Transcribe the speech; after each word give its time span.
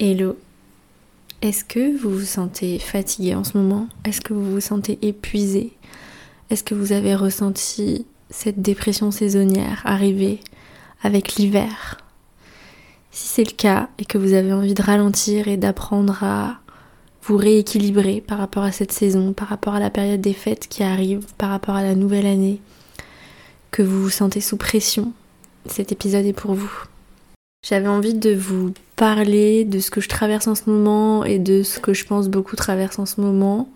Hello. 0.00 0.36
Est-ce 1.40 1.64
que 1.64 1.96
vous 1.96 2.10
vous 2.10 2.24
sentez 2.24 2.80
fatigué 2.80 3.36
en 3.36 3.44
ce 3.44 3.56
moment? 3.56 3.86
Est-ce 4.04 4.20
que 4.20 4.34
vous 4.34 4.50
vous 4.50 4.60
sentez 4.60 4.98
épuisé? 5.02 5.72
Est-ce 6.50 6.64
que 6.64 6.74
vous 6.74 6.90
avez 6.90 7.14
ressenti 7.14 8.04
cette 8.28 8.60
dépression 8.60 9.12
saisonnière 9.12 9.82
arriver 9.84 10.40
avec 11.04 11.36
l'hiver? 11.36 11.98
Si 13.12 13.28
c'est 13.28 13.44
le 13.44 13.56
cas 13.56 13.88
et 13.98 14.04
que 14.04 14.18
vous 14.18 14.32
avez 14.32 14.52
envie 14.52 14.74
de 14.74 14.82
ralentir 14.82 15.46
et 15.46 15.56
d'apprendre 15.56 16.24
à 16.24 16.58
vous 17.22 17.36
rééquilibrer 17.36 18.20
par 18.20 18.38
rapport 18.38 18.64
à 18.64 18.72
cette 18.72 18.90
saison, 18.90 19.32
par 19.32 19.46
rapport 19.46 19.76
à 19.76 19.80
la 19.80 19.90
période 19.90 20.20
des 20.20 20.34
fêtes 20.34 20.66
qui 20.66 20.82
arrive, 20.82 21.24
par 21.38 21.50
rapport 21.50 21.76
à 21.76 21.84
la 21.84 21.94
nouvelle 21.94 22.26
année, 22.26 22.60
que 23.70 23.82
vous 23.82 24.02
vous 24.02 24.10
sentez 24.10 24.40
sous 24.40 24.56
pression, 24.56 25.12
cet 25.66 25.92
épisode 25.92 26.26
est 26.26 26.32
pour 26.32 26.54
vous. 26.54 26.82
J'avais 27.66 27.88
envie 27.88 28.12
de 28.12 28.34
vous 28.34 28.74
parler 28.94 29.64
de 29.64 29.78
ce 29.78 29.90
que 29.90 30.02
je 30.02 30.08
traverse 30.10 30.46
en 30.48 30.54
ce 30.54 30.68
moment 30.68 31.24
et 31.24 31.38
de 31.38 31.62
ce 31.62 31.80
que 31.80 31.94
je 31.94 32.04
pense 32.04 32.28
beaucoup 32.28 32.56
traverse 32.56 32.98
en 32.98 33.06
ce 33.06 33.22
moment. 33.22 33.70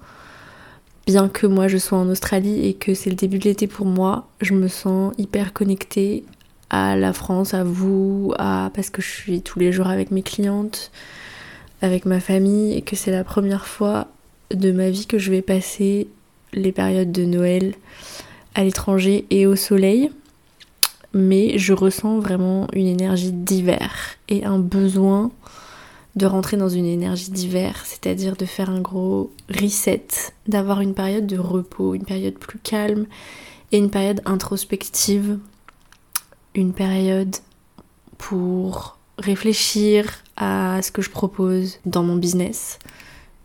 Bien 1.06 1.30
que 1.30 1.46
moi 1.46 1.68
je 1.68 1.78
sois 1.78 1.96
en 1.96 2.06
Australie 2.10 2.68
et 2.68 2.74
que 2.74 2.92
c'est 2.92 3.08
le 3.08 3.16
début 3.16 3.38
de 3.38 3.44
l'été 3.44 3.66
pour 3.66 3.86
moi, 3.86 4.28
je 4.42 4.52
me 4.52 4.68
sens 4.68 5.14
hyper 5.16 5.54
connectée 5.54 6.24
à 6.68 6.96
la 6.96 7.14
France, 7.14 7.54
à 7.54 7.64
vous, 7.64 8.34
à 8.38 8.70
parce 8.74 8.90
que 8.90 9.00
je 9.00 9.08
suis 9.08 9.40
tous 9.40 9.58
les 9.58 9.72
jours 9.72 9.86
avec 9.86 10.10
mes 10.10 10.22
clientes, 10.22 10.90
avec 11.80 12.04
ma 12.04 12.20
famille 12.20 12.74
et 12.74 12.82
que 12.82 12.94
c'est 12.94 13.10
la 13.10 13.24
première 13.24 13.66
fois 13.66 14.08
de 14.52 14.70
ma 14.70 14.90
vie 14.90 15.06
que 15.06 15.16
je 15.16 15.30
vais 15.30 15.40
passer 15.40 16.08
les 16.52 16.72
périodes 16.72 17.10
de 17.10 17.24
Noël 17.24 17.74
à 18.54 18.64
l'étranger 18.64 19.24
et 19.30 19.46
au 19.46 19.56
soleil 19.56 20.10
mais 21.14 21.58
je 21.58 21.72
ressens 21.72 22.18
vraiment 22.18 22.66
une 22.72 22.86
énergie 22.86 23.32
d'hiver 23.32 23.92
et 24.28 24.44
un 24.44 24.58
besoin 24.58 25.30
de 26.16 26.26
rentrer 26.26 26.56
dans 26.56 26.68
une 26.68 26.84
énergie 26.84 27.30
d'hiver, 27.30 27.82
c'est-à-dire 27.84 28.36
de 28.36 28.44
faire 28.44 28.70
un 28.70 28.80
gros 28.80 29.30
reset, 29.48 30.06
d'avoir 30.46 30.80
une 30.80 30.94
période 30.94 31.26
de 31.26 31.38
repos, 31.38 31.94
une 31.94 32.04
période 32.04 32.34
plus 32.34 32.58
calme 32.58 33.06
et 33.72 33.78
une 33.78 33.90
période 33.90 34.20
introspective, 34.24 35.38
une 36.54 36.72
période 36.72 37.36
pour 38.18 38.98
réfléchir 39.18 40.24
à 40.36 40.80
ce 40.82 40.90
que 40.90 41.02
je 41.02 41.10
propose 41.10 41.78
dans 41.86 42.02
mon 42.02 42.16
business. 42.16 42.78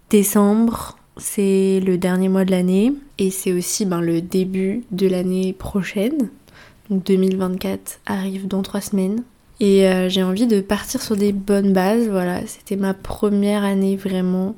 Décembre, 0.09 0.97
c'est 1.17 1.79
le 1.79 1.97
dernier 1.97 2.29
mois 2.29 2.45
de 2.45 2.51
l'année 2.51 2.93
et 3.19 3.29
c'est 3.29 3.51
aussi 3.51 3.85
ben, 3.85 4.01
le 4.01 4.21
début 4.21 4.83
de 4.91 5.07
l'année 5.07 5.53
prochaine, 5.53 6.29
2024 6.89 7.99
arrive 8.05 8.47
dans 8.47 8.61
trois 8.61 8.81
semaines. 8.81 9.23
Et 9.59 9.87
euh, 9.87 10.09
j'ai 10.09 10.23
envie 10.23 10.47
de 10.47 10.61
partir 10.61 11.01
sur 11.01 11.15
des 11.15 11.31
bonnes 11.31 11.73
bases. 11.73 12.07
Voilà, 12.09 12.45
c'était 12.47 12.75
ma 12.75 12.93
première 12.93 13.63
année 13.63 13.95
vraiment 13.95 14.55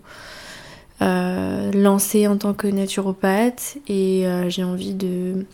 euh, 1.01 1.71
lancée 1.73 2.27
en 2.27 2.37
tant 2.37 2.53
que 2.53 2.67
naturopathe. 2.67 3.77
Et 3.87 4.27
euh, 4.27 4.49
j'ai 4.49 4.63
envie 4.63 4.93
de 4.93 5.45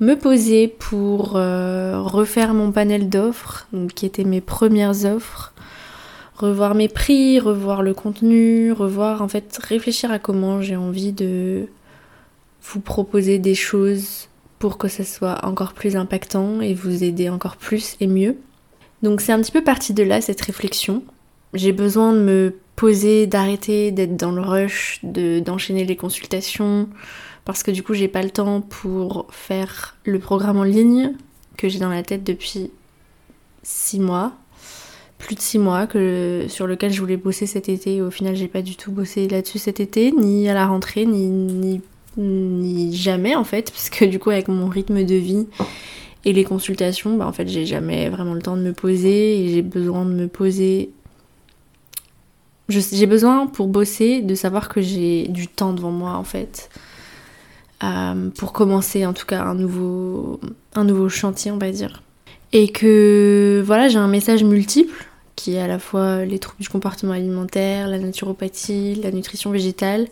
me 0.00 0.14
poser 0.14 0.68
pour 0.68 1.32
refaire 1.32 2.52
mon 2.52 2.70
panel 2.70 3.08
d'offres, 3.08 3.66
qui 3.94 4.04
étaient 4.04 4.24
mes 4.24 4.42
premières 4.42 5.06
offres. 5.06 5.54
Revoir 6.36 6.74
mes 6.74 6.88
prix, 6.88 7.40
revoir 7.40 7.82
le 7.82 7.94
contenu, 7.94 8.72
revoir 8.72 9.22
en 9.22 9.28
fait 9.28 9.58
réfléchir 9.62 10.10
à 10.10 10.18
comment 10.18 10.60
j'ai 10.60 10.76
envie 10.76 11.12
de 11.12 11.66
vous 12.62 12.80
proposer 12.80 13.38
des 13.38 13.54
choses 13.54 14.28
pour 14.58 14.78
que 14.78 14.88
ça 14.88 15.04
soit 15.04 15.44
encore 15.44 15.72
plus 15.72 15.96
impactant 15.96 16.60
et 16.60 16.74
vous 16.74 17.04
aider 17.04 17.28
encore 17.28 17.56
plus 17.56 17.96
et 18.00 18.06
mieux. 18.06 18.36
Donc 19.02 19.20
c'est 19.20 19.32
un 19.32 19.40
petit 19.40 19.52
peu 19.52 19.62
parti 19.62 19.92
de 19.92 20.02
là 20.02 20.20
cette 20.20 20.40
réflexion. 20.40 21.02
J'ai 21.54 21.72
besoin 21.72 22.12
de 22.12 22.20
me 22.20 22.54
poser, 22.74 23.26
d'arrêter 23.26 23.90
d'être 23.90 24.16
dans 24.16 24.32
le 24.32 24.42
rush, 24.42 25.00
de, 25.02 25.40
d'enchaîner 25.40 25.84
les 25.84 25.96
consultations, 25.96 26.88
parce 27.44 27.62
que 27.62 27.70
du 27.70 27.82
coup 27.82 27.94
j'ai 27.94 28.08
pas 28.08 28.22
le 28.22 28.30
temps 28.30 28.60
pour 28.60 29.26
faire 29.30 29.96
le 30.04 30.18
programme 30.18 30.58
en 30.58 30.64
ligne 30.64 31.12
que 31.56 31.68
j'ai 31.68 31.78
dans 31.78 31.88
la 31.88 32.02
tête 32.02 32.24
depuis 32.24 32.70
6 33.62 34.00
mois, 34.00 34.32
plus 35.18 35.34
de 35.34 35.40
6 35.40 35.58
mois, 35.58 35.86
que, 35.86 36.44
sur 36.48 36.66
lequel 36.66 36.92
je 36.92 37.00
voulais 37.00 37.16
bosser 37.16 37.46
cet 37.46 37.68
été. 37.68 38.02
Au 38.02 38.10
final 38.10 38.36
j'ai 38.36 38.48
pas 38.48 38.62
du 38.62 38.76
tout 38.76 38.92
bossé 38.92 39.28
là-dessus 39.28 39.58
cet 39.58 39.80
été, 39.80 40.12
ni 40.12 40.48
à 40.48 40.54
la 40.54 40.66
rentrée, 40.66 41.06
ni, 41.06 41.28
ni 41.28 41.80
ni 42.16 42.94
jamais 42.94 43.34
en 43.34 43.44
fait, 43.44 43.70
parce 43.70 43.90
que 43.90 44.04
du 44.04 44.18
coup 44.18 44.30
avec 44.30 44.48
mon 44.48 44.68
rythme 44.68 45.04
de 45.04 45.14
vie 45.14 45.46
et 46.24 46.32
les 46.32 46.44
consultations, 46.44 47.16
bah 47.16 47.26
en 47.26 47.32
fait 47.32 47.48
j'ai 47.48 47.66
jamais 47.66 48.08
vraiment 48.08 48.34
le 48.34 48.42
temps 48.42 48.56
de 48.56 48.62
me 48.62 48.72
poser 48.72 49.44
et 49.44 49.48
j'ai 49.48 49.62
besoin 49.62 50.04
de 50.04 50.12
me 50.12 50.28
poser. 50.28 50.90
J'ai 52.68 53.06
besoin 53.06 53.46
pour 53.46 53.68
bosser 53.68 54.22
de 54.22 54.34
savoir 54.34 54.68
que 54.68 54.80
j'ai 54.80 55.28
du 55.28 55.46
temps 55.46 55.72
devant 55.72 55.92
moi 55.92 56.12
en 56.14 56.24
fait. 56.24 56.68
Euh, 57.84 58.30
pour 58.30 58.52
commencer 58.52 59.04
en 59.04 59.12
tout 59.12 59.26
cas 59.26 59.42
un 59.42 59.54
nouveau, 59.54 60.40
un 60.74 60.84
nouveau 60.84 61.08
chantier 61.08 61.50
on 61.50 61.58
va 61.58 61.70
dire. 61.70 62.02
Et 62.52 62.68
que 62.68 63.62
voilà 63.64 63.88
j'ai 63.88 63.98
un 63.98 64.08
message 64.08 64.42
multiple 64.42 65.06
qui 65.36 65.54
est 65.54 65.60
à 65.60 65.68
la 65.68 65.78
fois 65.78 66.24
les 66.24 66.38
troubles 66.38 66.62
du 66.62 66.68
comportement 66.68 67.12
alimentaire, 67.12 67.86
la 67.86 67.98
naturopathie, 67.98 68.94
la 68.96 69.12
nutrition 69.12 69.50
végétale 69.50 70.08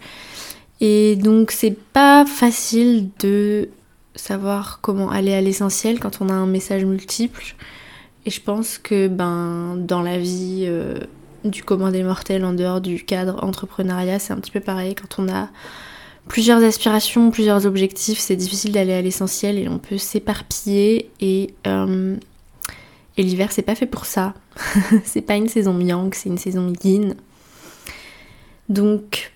et 0.86 1.16
donc 1.16 1.50
c'est 1.50 1.74
pas 1.74 2.26
facile 2.26 3.08
de 3.18 3.70
savoir 4.16 4.80
comment 4.82 5.10
aller 5.10 5.32
à 5.32 5.40
l'essentiel 5.40 5.98
quand 5.98 6.20
on 6.20 6.28
a 6.28 6.34
un 6.34 6.44
message 6.44 6.84
multiple. 6.84 7.54
Et 8.26 8.30
je 8.30 8.42
pense 8.42 8.76
que 8.76 9.08
ben 9.08 9.76
dans 9.78 10.02
la 10.02 10.18
vie 10.18 10.64
euh, 10.66 10.98
du 11.42 11.64
commun 11.64 11.90
des 11.90 12.02
mortels 12.02 12.44
en 12.44 12.52
dehors 12.52 12.82
du 12.82 13.02
cadre 13.02 13.42
entrepreneuriat, 13.42 14.18
c'est 14.18 14.34
un 14.34 14.36
petit 14.36 14.50
peu 14.50 14.60
pareil. 14.60 14.94
Quand 14.94 15.22
on 15.22 15.32
a 15.32 15.48
plusieurs 16.28 16.62
aspirations, 16.62 17.30
plusieurs 17.30 17.64
objectifs, 17.64 18.18
c'est 18.18 18.36
difficile 18.36 18.72
d'aller 18.72 18.92
à 18.92 19.00
l'essentiel 19.00 19.58
et 19.58 19.70
on 19.70 19.78
peut 19.78 19.96
s'éparpiller 19.96 21.10
et 21.18 21.54
euh, 21.66 22.14
et 23.16 23.22
l'hiver 23.22 23.52
c'est 23.52 23.62
pas 23.62 23.74
fait 23.74 23.86
pour 23.86 24.04
ça. 24.04 24.34
c'est 25.06 25.22
pas 25.22 25.36
une 25.36 25.48
saison 25.48 25.80
yang, 25.80 26.12
c'est 26.12 26.28
une 26.28 26.36
saison 26.36 26.74
yin. 26.84 27.14
Donc 28.68 29.33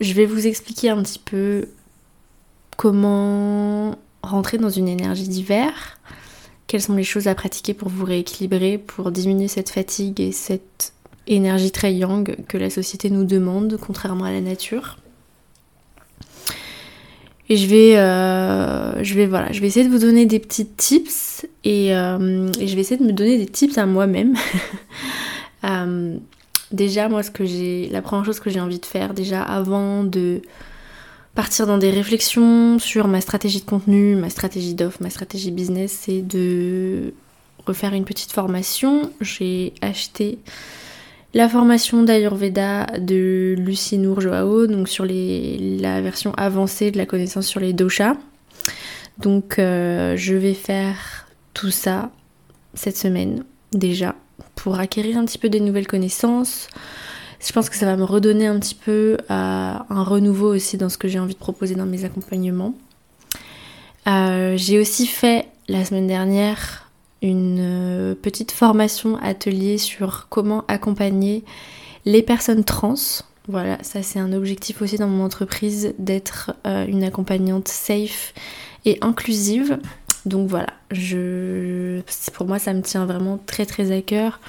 je 0.00 0.12
vais 0.12 0.26
vous 0.26 0.46
expliquer 0.46 0.90
un 0.90 1.02
petit 1.02 1.18
peu 1.18 1.68
comment 2.76 3.96
rentrer 4.22 4.58
dans 4.58 4.70
une 4.70 4.88
énergie 4.88 5.28
d'hiver, 5.28 5.98
quelles 6.66 6.82
sont 6.82 6.94
les 6.94 7.04
choses 7.04 7.26
à 7.26 7.34
pratiquer 7.34 7.74
pour 7.74 7.88
vous 7.88 8.04
rééquilibrer, 8.04 8.78
pour 8.78 9.10
diminuer 9.10 9.48
cette 9.48 9.70
fatigue 9.70 10.20
et 10.20 10.32
cette 10.32 10.92
énergie 11.26 11.70
très 11.70 11.94
yang 11.94 12.36
que 12.46 12.58
la 12.58 12.70
société 12.70 13.10
nous 13.10 13.24
demande, 13.24 13.78
contrairement 13.80 14.24
à 14.24 14.32
la 14.32 14.40
nature. 14.40 14.98
Et 17.50 17.56
je 17.56 17.66
vais, 17.66 17.96
euh, 17.96 19.02
je 19.02 19.14
vais, 19.14 19.26
voilà, 19.26 19.52
je 19.52 19.60
vais 19.60 19.68
essayer 19.68 19.86
de 19.86 19.90
vous 19.90 19.98
donner 19.98 20.26
des 20.26 20.38
petits 20.38 20.66
tips 20.66 21.46
et, 21.64 21.96
euh, 21.96 22.50
je 22.52 22.74
vais 22.74 22.80
essayer 22.80 22.98
de 22.98 23.04
me 23.04 23.12
donner 23.12 23.38
des 23.38 23.46
tips 23.46 23.78
à 23.78 23.86
moi-même. 23.86 24.36
euh, 25.64 26.18
Déjà, 26.72 27.08
moi, 27.08 27.22
ce 27.22 27.30
que 27.30 27.44
j'ai, 27.44 27.88
la 27.90 28.02
première 28.02 28.24
chose 28.24 28.40
que 28.40 28.50
j'ai 28.50 28.60
envie 28.60 28.78
de 28.78 28.86
faire, 28.86 29.14
déjà 29.14 29.42
avant 29.42 30.04
de 30.04 30.42
partir 31.34 31.66
dans 31.66 31.78
des 31.78 31.90
réflexions 31.90 32.78
sur 32.78 33.08
ma 33.08 33.20
stratégie 33.20 33.60
de 33.60 33.64
contenu, 33.64 34.16
ma 34.16 34.28
stratégie 34.28 34.74
d'offre, 34.74 34.98
ma 35.00 35.10
stratégie 35.10 35.50
business, 35.50 35.96
c'est 36.04 36.20
de 36.20 37.14
refaire 37.66 37.94
une 37.94 38.04
petite 38.04 38.32
formation. 38.32 39.10
J'ai 39.20 39.72
acheté 39.80 40.38
la 41.34 41.48
formation 41.48 42.02
d'Ayurveda 42.02 42.86
de 42.98 43.54
Lucie 43.58 43.98
Nour 43.98 44.20
Joao, 44.20 44.66
donc 44.66 44.88
sur 44.88 45.06
la 45.06 46.00
version 46.00 46.32
avancée 46.34 46.90
de 46.90 46.98
la 46.98 47.06
connaissance 47.06 47.46
sur 47.46 47.60
les 47.60 47.72
doshas. 47.72 48.16
Donc 49.18 49.58
euh, 49.58 50.16
je 50.16 50.34
vais 50.34 50.54
faire 50.54 51.28
tout 51.54 51.70
ça 51.70 52.10
cette 52.74 52.96
semaine 52.96 53.44
déjà 53.72 54.14
pour 54.54 54.78
acquérir 54.78 55.16
un 55.16 55.24
petit 55.24 55.38
peu 55.38 55.48
des 55.48 55.60
nouvelles 55.60 55.86
connaissances. 55.86 56.68
Je 57.40 57.52
pense 57.52 57.70
que 57.70 57.76
ça 57.76 57.86
va 57.86 57.96
me 57.96 58.04
redonner 58.04 58.46
un 58.46 58.58
petit 58.58 58.74
peu 58.74 59.16
euh, 59.18 59.24
un 59.30 60.02
renouveau 60.02 60.54
aussi 60.54 60.76
dans 60.76 60.88
ce 60.88 60.98
que 60.98 61.08
j'ai 61.08 61.18
envie 61.18 61.34
de 61.34 61.38
proposer 61.38 61.74
dans 61.74 61.86
mes 61.86 62.04
accompagnements. 62.04 62.74
Euh, 64.08 64.56
j'ai 64.56 64.78
aussi 64.80 65.06
fait 65.06 65.46
la 65.68 65.84
semaine 65.84 66.06
dernière 66.06 66.90
une 67.22 67.58
euh, 67.60 68.14
petite 68.14 68.50
formation 68.50 69.16
atelier 69.22 69.78
sur 69.78 70.26
comment 70.28 70.64
accompagner 70.66 71.44
les 72.04 72.22
personnes 72.22 72.64
trans. 72.64 72.94
Voilà, 73.46 73.78
ça 73.82 74.02
c'est 74.02 74.18
un 74.18 74.32
objectif 74.32 74.82
aussi 74.82 74.96
dans 74.96 75.08
mon 75.08 75.24
entreprise 75.24 75.94
d'être 75.98 76.52
une 76.64 77.02
accompagnante 77.02 77.68
safe 77.68 78.34
et 78.84 78.98
inclusive. 79.00 79.78
Donc 80.28 80.48
voilà, 80.48 80.68
je, 80.90 82.00
pour 82.34 82.46
moi 82.46 82.58
ça 82.58 82.74
me 82.74 82.82
tient 82.82 83.06
vraiment 83.06 83.38
très 83.46 83.64
très 83.66 83.96
à 83.96 84.02
cœur 84.02 84.40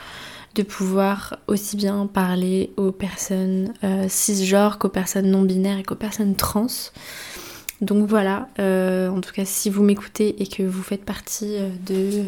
de 0.56 0.64
pouvoir 0.64 1.38
aussi 1.48 1.78
bien 1.78 2.06
parler 2.06 2.72
aux 2.76 2.92
personnes 2.92 3.74
euh, 3.84 4.06
cisgenres 4.10 4.78
qu'aux 4.78 4.90
personnes 4.90 5.32
non 5.32 5.44
binaires 5.44 5.78
et 5.78 5.84
qu'aux 5.84 5.96
personnes 5.96 6.36
trans. 6.36 6.68
Donc 7.80 8.10
voilà, 8.10 8.50
euh, 8.60 9.08
en 9.08 9.22
tout 9.22 9.32
cas 9.32 9.46
si 9.46 9.70
vous 9.70 9.84
m'écoutez 9.84 10.42
et 10.42 10.48
que 10.48 10.64
vous 10.64 10.84
faites 10.84 11.06
partie 11.06 11.56
euh, 11.56 12.26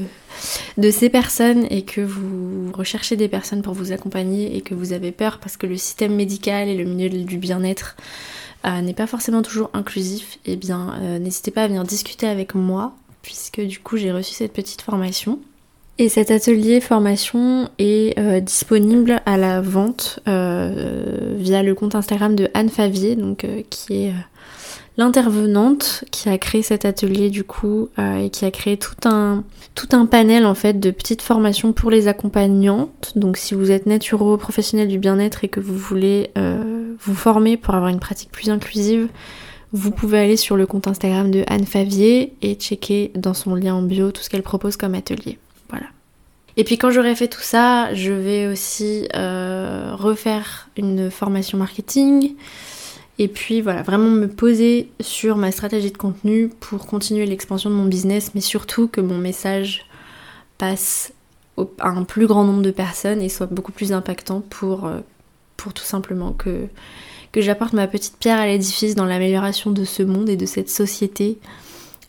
de, 0.77 0.91
ces 0.91 1.09
personnes 1.09 1.67
et 1.69 1.81
que 1.81 1.99
vous 1.99 2.71
recherchez 2.71 3.17
des 3.17 3.27
personnes 3.27 3.61
pour 3.61 3.73
vous 3.73 3.91
accompagner 3.91 4.55
et 4.55 4.61
que 4.61 4.73
vous 4.73 4.93
avez 4.93 5.11
peur 5.11 5.39
parce 5.39 5.57
que 5.57 5.67
le 5.67 5.75
système 5.75 6.15
médical 6.15 6.69
et 6.69 6.77
le 6.77 6.85
milieu 6.85 7.09
du 7.09 7.37
bien-être 7.37 7.97
n'est 8.63 8.93
pas 8.93 9.07
forcément 9.07 9.41
toujours 9.41 9.71
inclusif, 9.73 10.37
eh 10.45 10.55
bien 10.55 11.19
n'hésitez 11.19 11.49
pas 11.49 11.63
à 11.63 11.67
venir 11.67 11.83
discuter 11.83 12.27
avec 12.27 12.53
moi 12.53 12.93
puisque 13.21 13.61
du 13.61 13.79
coup 13.79 13.97
j'ai 13.97 14.11
reçu 14.11 14.33
cette 14.33 14.53
petite 14.53 14.81
formation. 14.81 15.39
Et 15.97 16.09
cet 16.09 16.31
atelier 16.31 16.81
formation 16.81 17.69
est 17.77 18.41
disponible 18.41 19.21
à 19.25 19.37
la 19.37 19.61
vente 19.61 20.19
via 20.25 21.63
le 21.63 21.73
compte 21.75 21.93
Instagram 21.93 22.35
de 22.35 22.49
Anne 22.55 22.69
Favier, 22.69 23.15
donc 23.15 23.45
qui 23.69 24.05
est 24.05 24.13
l'intervenante 24.97 26.03
qui 26.11 26.29
a 26.29 26.37
créé 26.37 26.61
cet 26.61 26.85
atelier 26.85 27.29
du 27.29 27.43
coup 27.43 27.89
euh, 27.97 28.17
et 28.17 28.29
qui 28.29 28.45
a 28.45 28.51
créé 28.51 28.77
tout 28.77 28.95
un, 29.05 29.43
tout 29.73 29.87
un 29.93 30.05
panel 30.05 30.45
en 30.45 30.53
fait 30.53 30.79
de 30.79 30.91
petites 30.91 31.21
formations 31.21 31.73
pour 31.73 31.91
les 31.91 32.07
accompagnantes. 32.07 33.13
Donc 33.15 33.37
si 33.37 33.53
vous 33.53 33.71
êtes 33.71 33.85
naturo 33.85 34.37
professionnel 34.37 34.87
du 34.87 34.99
bien-être 34.99 35.43
et 35.43 35.47
que 35.47 35.59
vous 35.59 35.77
voulez 35.77 36.31
euh, 36.37 36.93
vous 36.99 37.15
former 37.15 37.57
pour 37.57 37.73
avoir 37.73 37.89
une 37.89 37.99
pratique 37.99 38.31
plus 38.31 38.49
inclusive, 38.49 39.07
vous 39.73 39.91
pouvez 39.91 40.19
aller 40.19 40.37
sur 40.37 40.57
le 40.57 40.65
compte 40.65 40.87
Instagram 40.87 41.31
de 41.31 41.43
Anne 41.47 41.65
Favier 41.65 42.33
et 42.41 42.55
checker 42.55 43.11
dans 43.15 43.33
son 43.33 43.55
lien 43.55 43.73
en 43.73 43.81
bio 43.81 44.11
tout 44.11 44.21
ce 44.21 44.29
qu'elle 44.29 44.43
propose 44.43 44.75
comme 44.75 44.95
atelier. 44.95 45.39
Voilà. 45.69 45.87
Et 46.57 46.63
puis 46.63 46.77
quand 46.77 46.91
j'aurai 46.91 47.15
fait 47.15 47.29
tout 47.29 47.41
ça, 47.41 47.93
je 47.93 48.11
vais 48.11 48.47
aussi 48.47 49.07
euh, 49.15 49.95
refaire 49.95 50.69
une 50.75 51.09
formation 51.09 51.57
marketing. 51.57 52.35
Et 53.17 53.27
puis 53.27 53.61
voilà, 53.61 53.81
vraiment 53.83 54.09
me 54.09 54.27
poser 54.27 54.89
sur 54.99 55.37
ma 55.37 55.51
stratégie 55.51 55.91
de 55.91 55.97
contenu 55.97 56.49
pour 56.59 56.85
continuer 56.85 57.25
l'expansion 57.25 57.69
de 57.69 57.75
mon 57.75 57.85
business, 57.85 58.31
mais 58.35 58.41
surtout 58.41 58.87
que 58.87 58.99
mon 58.99 59.17
message 59.17 59.85
passe 60.57 61.13
à 61.79 61.89
un 61.89 62.03
plus 62.03 62.27
grand 62.27 62.43
nombre 62.43 62.61
de 62.63 62.71
personnes 62.71 63.21
et 63.21 63.29
soit 63.29 63.47
beaucoup 63.47 63.71
plus 63.71 63.93
impactant 63.93 64.41
pour, 64.41 64.85
euh, 64.85 64.99
pour 65.55 65.73
tout 65.73 65.83
simplement 65.83 66.33
que, 66.33 66.67
que 67.31 67.41
j'apporte 67.41 67.73
ma 67.73 67.87
petite 67.87 68.17
pierre 68.17 68.39
à 68.39 68.47
l'édifice 68.47 68.95
dans 68.95 69.05
l'amélioration 69.05 69.71
de 69.71 69.85
ce 69.85 70.03
monde 70.03 70.29
et 70.29 70.37
de 70.37 70.45
cette 70.45 70.69
société 70.69 71.37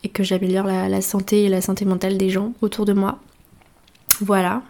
et 0.03 0.09
que 0.09 0.23
j'améliore 0.23 0.67
la, 0.67 1.01
santé 1.01 1.43
et 1.43 1.49
la 1.49 1.61
santé 1.61 1.85
mentale 1.85 2.17
des 2.17 2.29
gens 2.29 2.53
autour 2.61 2.85
de 2.85 2.93
moi. 2.93 3.19
Voilà, 4.19 4.61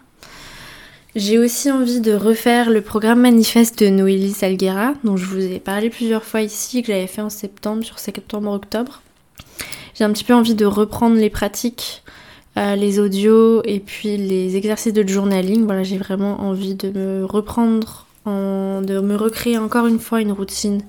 j'ai 1.15 1.37
aussi 1.37 1.69
envie 1.69 1.99
de 1.99 2.13
refaire 2.13 2.71
le 2.71 2.81
programme 2.81 3.21
manifeste 3.21 3.83
de 3.83 3.89
Noélie 3.89 4.31
Salguera, 4.31 4.95
dont 5.03 5.15
je 5.15 5.25
vous 5.25 5.41
ai 5.41 5.59
parlé 5.59 5.91
plusieurs 5.91 6.23
fois 6.23 6.41
ici, 6.41 6.81
que 6.81 6.87
j'avais 6.87 7.05
fait 7.05 7.21
en 7.21 7.29
septembre, 7.29 7.83
sur 7.83 7.99
septembre-octobre. 7.99 9.03
J'ai 9.93 10.05
un 10.05 10.11
petit 10.11 10.23
peu 10.23 10.33
envie 10.33 10.55
de 10.55 10.65
reprendre 10.65 11.15
les 11.15 11.29
pratiques, 11.29 12.03
euh, 12.57 12.75
les 12.75 12.99
audios 12.99 13.61
et 13.63 13.79
puis 13.79 14.17
les 14.17 14.55
exercices 14.55 14.93
de 14.93 15.07
journaling. 15.07 15.65
Voilà, 15.65 15.83
j'ai 15.83 15.99
vraiment 15.99 16.41
envie 16.41 16.73
de 16.73 16.89
me 16.89 17.25
reprendre, 17.25 18.07
de 18.25 18.99
me 18.99 19.15
recréer 19.15 19.57
encore 19.57 19.87
une 19.87 19.99
fois 19.99 20.21
une 20.21 20.31
routine 20.31 20.81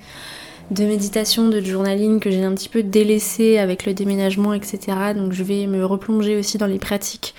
de 0.71 0.85
méditation, 0.85 1.49
de 1.49 1.61
journaling 1.61 2.21
que 2.21 2.31
j'ai 2.31 2.43
un 2.43 2.55
petit 2.55 2.69
peu 2.69 2.83
délaissé 2.83 3.59
avec 3.59 3.87
le 3.87 3.95
déménagement, 3.95 4.55
etc. 4.55 4.79
Donc 5.15 5.33
je 5.33 5.43
vais 5.43 5.67
me 5.67 5.85
replonger 5.85 6.37
aussi 6.37 6.59
dans 6.59 6.67
les 6.67 6.79
pratiques 6.79 7.35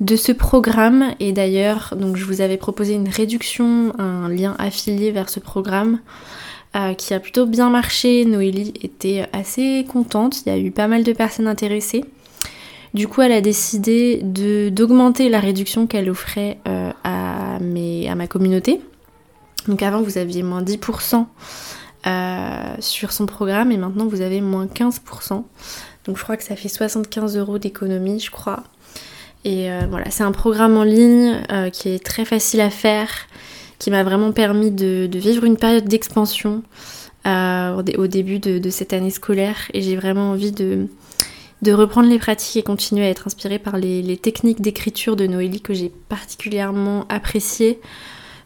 de 0.00 0.16
ce 0.16 0.32
programme. 0.32 1.14
Et 1.20 1.32
d'ailleurs, 1.32 1.94
donc 1.98 2.16
je 2.16 2.24
vous 2.24 2.40
avais 2.40 2.56
proposé 2.56 2.94
une 2.94 3.08
réduction, 3.08 3.92
un 3.98 4.28
lien 4.28 4.54
affilié 4.58 5.10
vers 5.10 5.28
ce 5.28 5.40
programme. 5.40 6.00
Euh, 6.76 6.94
qui 6.94 7.14
a 7.14 7.18
plutôt 7.18 7.46
bien 7.46 7.68
marché. 7.68 8.24
Noélie 8.24 8.72
était 8.80 9.26
assez 9.32 9.84
contente, 9.88 10.42
il 10.46 10.50
y 10.50 10.52
a 10.52 10.58
eu 10.58 10.70
pas 10.70 10.86
mal 10.86 11.02
de 11.02 11.12
personnes 11.12 11.48
intéressées. 11.48 12.04
Du 12.94 13.08
coup, 13.08 13.22
elle 13.22 13.32
a 13.32 13.40
décidé 13.40 14.20
d'augmenter 14.22 15.28
la 15.30 15.40
réduction 15.40 15.88
qu'elle 15.88 16.08
offrait 16.08 16.58
euh, 16.68 16.92
à 17.02 17.58
ma 17.58 18.26
communauté. 18.28 18.80
Donc 19.66 19.82
avant, 19.82 20.02
vous 20.02 20.18
aviez 20.18 20.42
moins 20.42 20.62
10% 20.62 21.26
euh, 22.06 22.74
sur 22.78 23.12
son 23.12 23.26
programme 23.26 23.72
et 23.72 23.76
maintenant 23.76 24.06
vous 24.06 24.22
avez 24.22 24.40
moins 24.40 24.64
15%. 24.64 25.44
Donc 26.06 26.16
je 26.16 26.22
crois 26.22 26.38
que 26.38 26.44
ça 26.44 26.56
fait 26.56 26.68
75 26.68 27.36
euros 27.36 27.58
d'économie, 27.58 28.20
je 28.20 28.30
crois. 28.30 28.64
Et 29.44 29.70
euh, 29.70 29.82
voilà, 29.90 30.10
c'est 30.10 30.22
un 30.22 30.32
programme 30.32 30.78
en 30.78 30.82
ligne 30.82 31.42
euh, 31.52 31.68
qui 31.68 31.90
est 31.90 32.02
très 32.02 32.24
facile 32.24 32.62
à 32.62 32.70
faire, 32.70 33.10
qui 33.78 33.90
m'a 33.90 34.02
vraiment 34.02 34.32
permis 34.32 34.70
de, 34.70 35.08
vivre 35.12 35.44
une 35.44 35.58
période 35.58 35.84
d'expansion 35.84 36.62
au, 37.26 38.06
début 38.06 38.38
de, 38.38 38.70
cette 38.70 38.94
année 38.94 39.10
scolaire. 39.10 39.56
Et 39.74 39.82
j'ai 39.82 39.96
vraiment 39.96 40.30
envie 40.30 40.52
de, 40.52 40.88
reprendre 41.68 42.08
les 42.08 42.18
pratiques 42.18 42.56
et 42.56 42.62
continuer 42.62 43.04
à 43.04 43.10
être 43.10 43.26
inspirée 43.26 43.58
par 43.58 43.76
les, 43.76 44.16
techniques 44.16 44.62
d'écriture 44.62 45.16
de 45.16 45.26
Noélie 45.26 45.60
que 45.60 45.74
j'ai 45.74 45.92
particulièrement 46.08 47.04
appréciées. 47.10 47.78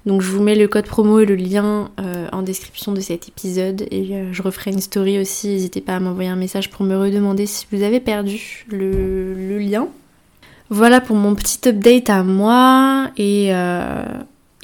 Donc 0.07 0.21
je 0.21 0.31
vous 0.31 0.43
mets 0.43 0.55
le 0.55 0.69
code 0.69 0.87
promo 0.87 1.21
et 1.21 1.27
le 1.27 1.35
lien 1.35 1.91
en 2.31 2.43
description 2.43 2.93
de 2.93 3.01
cet 3.01 3.29
épisode 3.29 3.87
et 3.91 4.33
je 4.33 4.43
referai 4.43 4.71
une 4.71 4.81
story 4.81 5.19
aussi. 5.19 5.49
N'hésitez 5.49 5.81
pas 5.81 5.97
à 5.97 6.01
m'envoyer 6.01 6.29
un 6.29 6.37
message 6.37 6.71
pour 6.71 6.85
me 6.85 6.95
redemander 6.95 7.47
si 7.47 7.67
vous 7.73 7.83
avez 7.83 8.01
perdu 8.01 8.67
le 8.69 9.59
lien. 9.59 9.89
Voilà 10.71 11.01
pour 11.01 11.17
mon 11.17 11.35
petit 11.35 11.69
update 11.69 12.09
à 12.09 12.23
moi 12.23 13.11
et, 13.17 13.55
euh, 13.55 14.03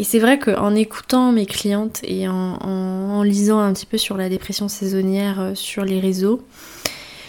c'est 0.03 0.19
vrai 0.19 0.39
qu'en 0.39 0.75
écoutant 0.75 1.31
mes 1.31 1.45
clientes 1.45 2.01
et 2.05 2.27
en, 2.27 3.23
lisant 3.23 3.59
un 3.59 3.73
petit 3.75 3.85
peu 3.85 3.99
sur 3.99 4.17
la 4.17 4.31
dépression 4.31 4.67
saisonnière 4.67 5.41
euh, 5.41 5.55
sur 5.55 5.85
les 5.85 6.01
réseaux, 6.01 6.43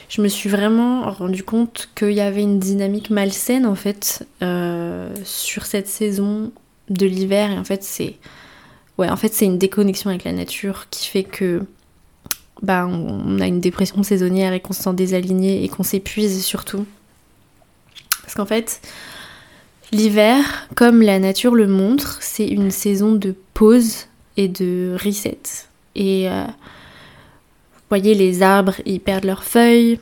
je 0.07 0.21
me 0.21 0.29
suis 0.29 0.49
vraiment 0.49 1.11
rendu 1.11 1.43
compte 1.43 1.89
qu'il 1.95 2.13
y 2.13 2.21
avait 2.21 2.41
une 2.41 2.59
dynamique 2.59 3.09
malsaine 3.09 3.65
en 3.65 3.75
fait 3.75 4.25
euh, 4.41 5.13
sur 5.25 5.65
cette 5.65 5.89
saison 5.89 6.51
de 6.89 7.05
l'hiver 7.05 7.51
et 7.51 7.57
en 7.57 7.63
fait 7.63 7.83
c'est 7.83 8.15
ouais 8.97 9.09
en 9.09 9.15
fait 9.15 9.33
c'est 9.33 9.45
une 9.45 9.57
déconnexion 9.57 10.09
avec 10.09 10.23
la 10.23 10.33
nature 10.33 10.87
qui 10.89 11.07
fait 11.07 11.23
que 11.23 11.61
bah 12.61 12.85
on 12.87 13.39
a 13.39 13.47
une 13.47 13.61
dépression 13.61 14.03
saisonnière 14.03 14.53
et 14.53 14.59
qu'on 14.59 14.73
se 14.73 14.83
sent 14.83 14.93
désaligné 14.93 15.63
et 15.63 15.69
qu'on 15.69 15.83
s'épuise 15.83 16.43
surtout 16.43 16.85
parce 18.31 18.47
qu'en 18.47 18.55
fait, 18.55 18.79
l'hiver, 19.91 20.45
comme 20.75 21.01
la 21.01 21.19
nature 21.19 21.53
le 21.53 21.67
montre, 21.67 22.17
c'est 22.21 22.47
une 22.47 22.71
saison 22.71 23.11
de 23.11 23.35
pause 23.53 24.05
et 24.37 24.47
de 24.47 24.95
reset. 25.03 25.37
Et 25.95 26.29
euh, 26.29 26.45
vous 26.45 27.89
voyez, 27.89 28.15
les 28.15 28.41
arbres, 28.41 28.75
ils 28.85 29.01
perdent 29.01 29.25
leurs 29.25 29.43
feuilles, 29.43 29.99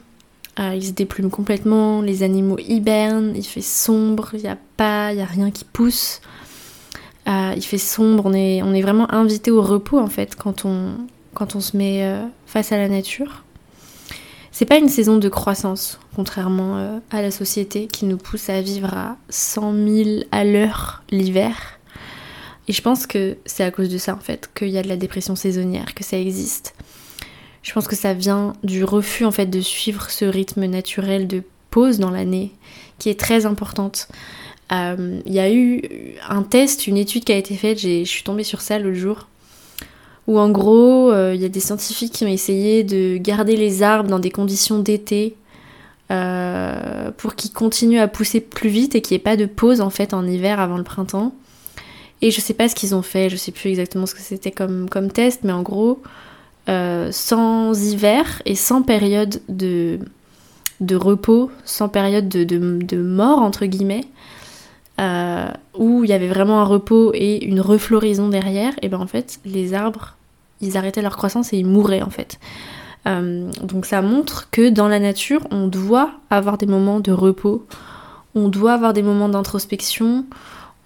euh, 0.59 0.75
ils 0.75 0.85
se 0.85 0.91
déplument 0.91 1.31
complètement, 1.31 2.03
les 2.03 2.21
animaux 2.21 2.59
hibernent, 2.59 3.33
il 3.35 3.43
fait 3.43 3.61
sombre, 3.61 4.29
il 4.33 4.41
n'y 4.41 4.47
a 4.47 4.59
pas, 4.77 5.11
il 5.11 5.15
n'y 5.15 5.23
a 5.23 5.25
rien 5.25 5.49
qui 5.49 5.63
pousse. 5.63 6.21
Euh, 7.29 7.53
il 7.55 7.63
fait 7.63 7.77
sombre, 7.77 8.23
on 8.25 8.33
est, 8.33 8.61
on 8.63 8.73
est 8.73 8.81
vraiment 8.81 9.11
invité 9.13 9.51
au 9.51 9.61
repos 9.61 9.99
en 9.99 10.07
fait 10.07 10.35
quand 10.35 10.65
on, 10.65 10.95
quand 11.33 11.55
on 11.55 11.59
se 11.59 11.77
met 11.77 12.03
face 12.47 12.71
à 12.71 12.77
la 12.77 12.89
nature. 12.89 13.43
C'est 14.59 14.65
pas 14.65 14.77
une 14.77 14.89
saison 14.89 15.15
de 15.17 15.29
croissance, 15.29 15.99
contrairement 16.17 16.77
euh, 16.77 16.99
à 17.11 17.21
la 17.21 17.31
société 17.31 17.87
qui 17.87 18.03
nous 18.03 18.17
pousse 18.17 18.49
à 18.49 18.61
vivre 18.61 18.93
à 18.93 19.15
100 19.29 19.73
000 19.73 20.09
à 20.33 20.43
l'heure 20.43 21.01
l'hiver. 21.11 21.79
Et 22.67 22.73
je 22.73 22.81
pense 22.81 23.07
que 23.07 23.37
c'est 23.45 23.63
à 23.63 23.71
cause 23.71 23.87
de 23.87 23.97
ça 23.97 24.13
en 24.13 24.19
fait 24.19 24.49
qu'il 24.53 24.67
y 24.67 24.77
a 24.77 24.83
de 24.83 24.89
la 24.89 24.97
dépression 24.97 25.37
saisonnière, 25.37 25.93
que 25.95 26.03
ça 26.03 26.19
existe. 26.19 26.75
Je 27.63 27.71
pense 27.71 27.87
que 27.87 27.95
ça 27.95 28.13
vient 28.13 28.51
du 28.61 28.83
refus 28.83 29.23
en 29.23 29.31
fait 29.31 29.45
de 29.45 29.61
suivre 29.61 30.09
ce 30.09 30.25
rythme 30.25 30.65
naturel 30.65 31.27
de 31.27 31.43
pause 31.69 31.99
dans 31.99 32.11
l'année 32.11 32.51
qui 32.97 33.09
est 33.09 33.17
très 33.17 33.45
importante. 33.45 34.09
Euh, 34.71 35.19
il 35.25 35.33
y 35.33 35.39
a 35.39 35.51
eu 35.51 35.81
un 36.27 36.43
test, 36.43 36.87
une 36.87 36.97
étude 36.97 37.23
qui 37.23 37.31
a 37.31 37.37
été 37.37 37.55
faite, 37.55 37.79
je 37.79 38.03
suis 38.03 38.23
tombée 38.23 38.43
sur 38.43 38.61
ça 38.61 38.77
l'autre 38.77 38.97
jour, 38.97 39.27
où 40.27 40.39
en 40.39 40.49
gros, 40.49 41.11
euh, 41.11 41.33
il 41.33 41.41
y 41.41 41.45
a 41.45 41.49
des 41.49 41.59
scientifiques 41.59 42.13
qui 42.13 42.25
ont 42.25 42.29
essayé 42.29 42.83
de 42.83 43.17
garder 43.17 43.55
les 43.55 43.81
arbres 43.81 44.09
dans 44.09 44.19
des 44.19 44.29
conditions 44.29 44.79
d'été 44.79 45.35
euh, 46.11 47.11
pour 47.17 47.35
qu'ils 47.35 47.51
continuent 47.51 47.99
à 47.99 48.07
pousser 48.07 48.41
plus 48.41 48.69
vite 48.69 48.95
et 48.95 49.01
qu'il 49.01 49.15
n'y 49.15 49.21
ait 49.21 49.23
pas 49.23 49.37
de 49.37 49.45
pause 49.45 49.81
en 49.81 49.89
fait 49.89 50.13
en 50.13 50.25
hiver 50.25 50.59
avant 50.59 50.77
le 50.77 50.83
printemps. 50.83 51.33
Et 52.21 52.31
je 52.31 52.41
sais 52.41 52.53
pas 52.53 52.67
ce 52.67 52.75
qu'ils 52.75 52.93
ont 52.93 53.01
fait, 53.01 53.29
je 53.29 53.37
sais 53.37 53.51
plus 53.51 53.69
exactement 53.69 54.05
ce 54.05 54.13
que 54.13 54.21
c'était 54.21 54.51
comme, 54.51 54.89
comme 54.89 55.09
test, 55.11 55.41
mais 55.43 55.53
en 55.53 55.61
gros, 55.61 56.01
sans 56.67 57.73
hiver 57.81 58.43
et 58.45 58.53
sans 58.53 58.83
période 58.83 59.41
de, 59.49 59.99
de 60.81 60.95
repos, 60.95 61.51
sans 61.65 61.89
période 61.89 62.29
de, 62.29 62.43
de, 62.43 62.97
mort 62.97 63.39
entre 63.39 63.65
guillemets, 63.65 64.05
où 65.77 66.03
il 66.03 66.09
y 66.09 66.13
avait 66.13 66.27
vraiment 66.27 66.61
un 66.61 66.65
repos 66.65 67.11
et 67.13 67.45
une 67.45 67.61
refloraison 67.61 68.29
derrière, 68.29 68.73
et 68.81 68.89
ben 68.89 68.99
en 68.99 69.07
fait 69.07 69.39
les 69.45 69.73
arbres 69.73 70.17
ils 70.61 70.77
arrêtaient 70.77 71.01
leur 71.01 71.15
croissance 71.15 71.53
et 71.53 71.57
ils 71.57 71.65
mouraient 71.65 72.01
en 72.01 72.09
fait. 72.09 72.39
Euh, 73.07 73.49
donc 73.63 73.85
ça 73.85 74.01
montre 74.01 74.49
que 74.51 74.69
dans 74.69 74.87
la 74.87 74.99
nature, 74.99 75.47
on 75.51 75.67
doit 75.67 76.11
avoir 76.29 76.57
des 76.57 76.65
moments 76.65 76.99
de 76.99 77.11
repos, 77.11 77.65
on 78.35 78.49
doit 78.49 78.73
avoir 78.73 78.93
des 78.93 79.03
moments 79.03 79.29
d'introspection, 79.29 80.25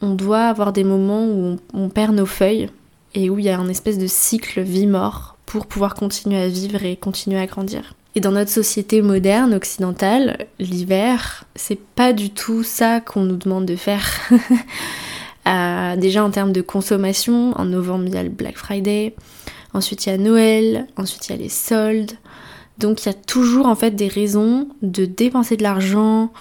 on 0.02 0.14
doit 0.14 0.46
avoir 0.46 0.74
des 0.74 0.84
moments 0.84 1.26
où 1.26 1.58
on, 1.74 1.90
perd 1.90 2.16
nos 2.16 2.26
feuilles 2.26 2.70
et 3.16 3.30
où 3.30 3.40
il 3.40 3.46
y 3.46 3.50
a 3.50 3.60
un 3.60 3.68
espèce 3.68 3.98
de 3.98 4.08
cycle 4.08 4.62
vie-mort 4.62 5.38
pour 5.46 5.66
pouvoir 5.66 5.96
continuer 5.96 6.42
à 6.42 6.48
vivre 6.48 6.84
et 6.84 6.96
continuer 6.96 7.40
à 7.40 7.46
grandir. 7.46 7.94
Et 8.16 8.20
dans 8.20 8.32
notre 8.32 8.52
société 8.52 9.02
moderne, 9.02 9.54
occidentale, 9.54 10.46
l'hiver, 10.60 11.46
c'est 11.56 11.80
pas 11.80 12.14
du 12.14 12.30
tout 12.30 12.64
ça 12.64 13.00
qu'on 13.00 13.24
nous 13.24 13.38
demande 13.38 13.66
de 13.66 13.76
faire. 13.76 14.10
Euh, 15.46 15.98
déjà 15.98 16.24
en 16.24 16.30
termes 16.32 16.54
de 16.54 16.62
consommation, 16.62 17.52
en 17.60 17.66
novembre 17.66 18.06
il 18.08 18.14
y 18.14 18.18
a 18.18 18.24
le 18.24 18.30
Black 18.30 18.56
Friday, 18.56 19.14
ensuite 19.74 20.06
il 20.06 20.10
y 20.10 20.14
a 20.14 20.18
Noël, 20.18 20.88
ensuite 20.96 21.28
il 21.28 21.32
y 21.34 21.36
a 21.36 21.38
les 21.38 21.50
soldes. 21.50 22.14
Donc 22.78 23.04
il 23.04 23.08
y 23.08 23.10
a 23.10 23.14
toujours 23.14 23.66
en 23.66 23.76
fait 23.76 23.92
des 23.92 24.08
raisons 24.08 24.70
de 24.82 25.04
dépenser 25.04 25.58
de 25.58 25.64
l'argent, 25.64 26.32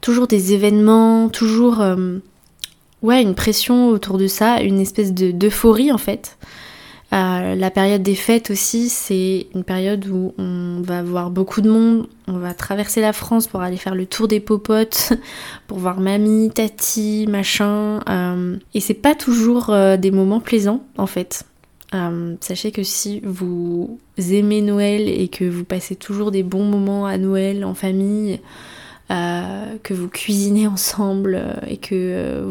toujours 0.00 0.28
des 0.28 0.52
événements, 0.52 1.28
toujours 1.28 1.80
euh, 1.80 2.18
ouais 3.02 3.20
une 3.20 3.34
pression 3.34 3.88
autour 3.88 4.16
de 4.16 4.28
ça, 4.28 4.60
une 4.62 4.78
espèce 4.78 5.12
de 5.12 5.32
d'euphorie 5.32 5.90
en 5.90 5.98
fait. 5.98 6.38
Euh, 7.12 7.56
la 7.56 7.70
période 7.72 8.02
des 8.02 8.14
fêtes 8.14 8.50
aussi, 8.50 8.88
c'est 8.88 9.48
une 9.54 9.64
période 9.64 10.06
où 10.06 10.32
on 10.38 10.80
va 10.80 11.02
voir 11.02 11.30
beaucoup 11.30 11.60
de 11.60 11.68
monde. 11.68 12.06
On 12.28 12.38
va 12.38 12.54
traverser 12.54 13.00
la 13.00 13.12
France 13.12 13.48
pour 13.48 13.62
aller 13.62 13.76
faire 13.76 13.96
le 13.96 14.06
tour 14.06 14.28
des 14.28 14.38
popotes, 14.38 15.12
pour 15.66 15.78
voir 15.78 16.00
mamie, 16.00 16.50
tati, 16.50 17.26
machin. 17.28 18.00
Euh, 18.08 18.56
et 18.74 18.80
c'est 18.80 18.94
pas 18.94 19.16
toujours 19.16 19.70
euh, 19.70 19.96
des 19.96 20.12
moments 20.12 20.40
plaisants 20.40 20.84
en 20.98 21.06
fait. 21.06 21.44
sachez 22.40 22.70
que 22.70 22.84
si 22.84 23.20
vous 23.24 23.98
aimez 24.16 24.62
Noël 24.62 25.08
et 25.08 25.26
que 25.26 25.44
vous 25.44 25.64
passez 25.64 25.96
toujours 25.96 26.30
des 26.30 26.44
bons 26.44 26.64
moments 26.64 27.06
à 27.06 27.18
Noël 27.18 27.64
en 27.64 27.74
famille, 27.74 28.40
que 29.08 29.92
vous 29.92 30.06
cuisinez 30.06 30.68
ensemble 30.68 31.56
et 31.66 31.78
que 31.78 32.44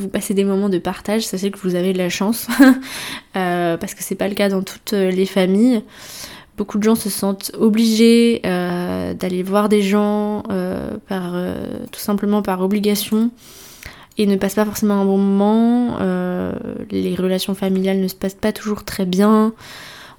vous 0.00 0.08
passez 0.08 0.34
des 0.34 0.44
moments 0.44 0.68
de 0.68 0.78
partage, 0.78 1.26
sachez 1.26 1.50
que 1.50 1.58
vous 1.58 1.74
avez 1.74 1.92
de 1.92 1.98
la 1.98 2.08
chance, 2.08 2.48
euh, 3.70 3.76
parce 3.76 3.94
que 3.94 4.02
c'est 4.02 4.14
pas 4.14 4.28
le 4.28 4.34
cas 4.34 4.48
dans 4.48 4.62
toutes 4.62 4.92
les 4.92 5.26
familles. 5.26 5.82
Beaucoup 6.56 6.78
de 6.78 6.82
gens 6.82 6.94
se 6.94 7.08
sentent 7.08 7.52
obligés 7.58 8.42
euh, 8.44 9.14
d'aller 9.14 9.42
voir 9.42 9.68
des 9.68 9.82
gens 9.82 10.42
euh, 10.50 10.96
par, 11.08 11.32
tout 11.90 12.00
simplement 12.00 12.42
par 12.42 12.60
obligation 12.60 13.30
et 14.18 14.26
ne 14.26 14.36
passent 14.36 14.56
pas 14.56 14.66
forcément 14.66 14.94
un 14.94 15.04
bon 15.04 15.16
moment. 15.16 15.98
les 16.90 17.14
relations 17.14 17.54
familiales 17.54 18.00
ne 18.00 18.08
se 18.08 18.14
passent 18.14 18.34
pas 18.34 18.52
toujours 18.52 18.84
très 18.84 19.06
bien. 19.06 19.54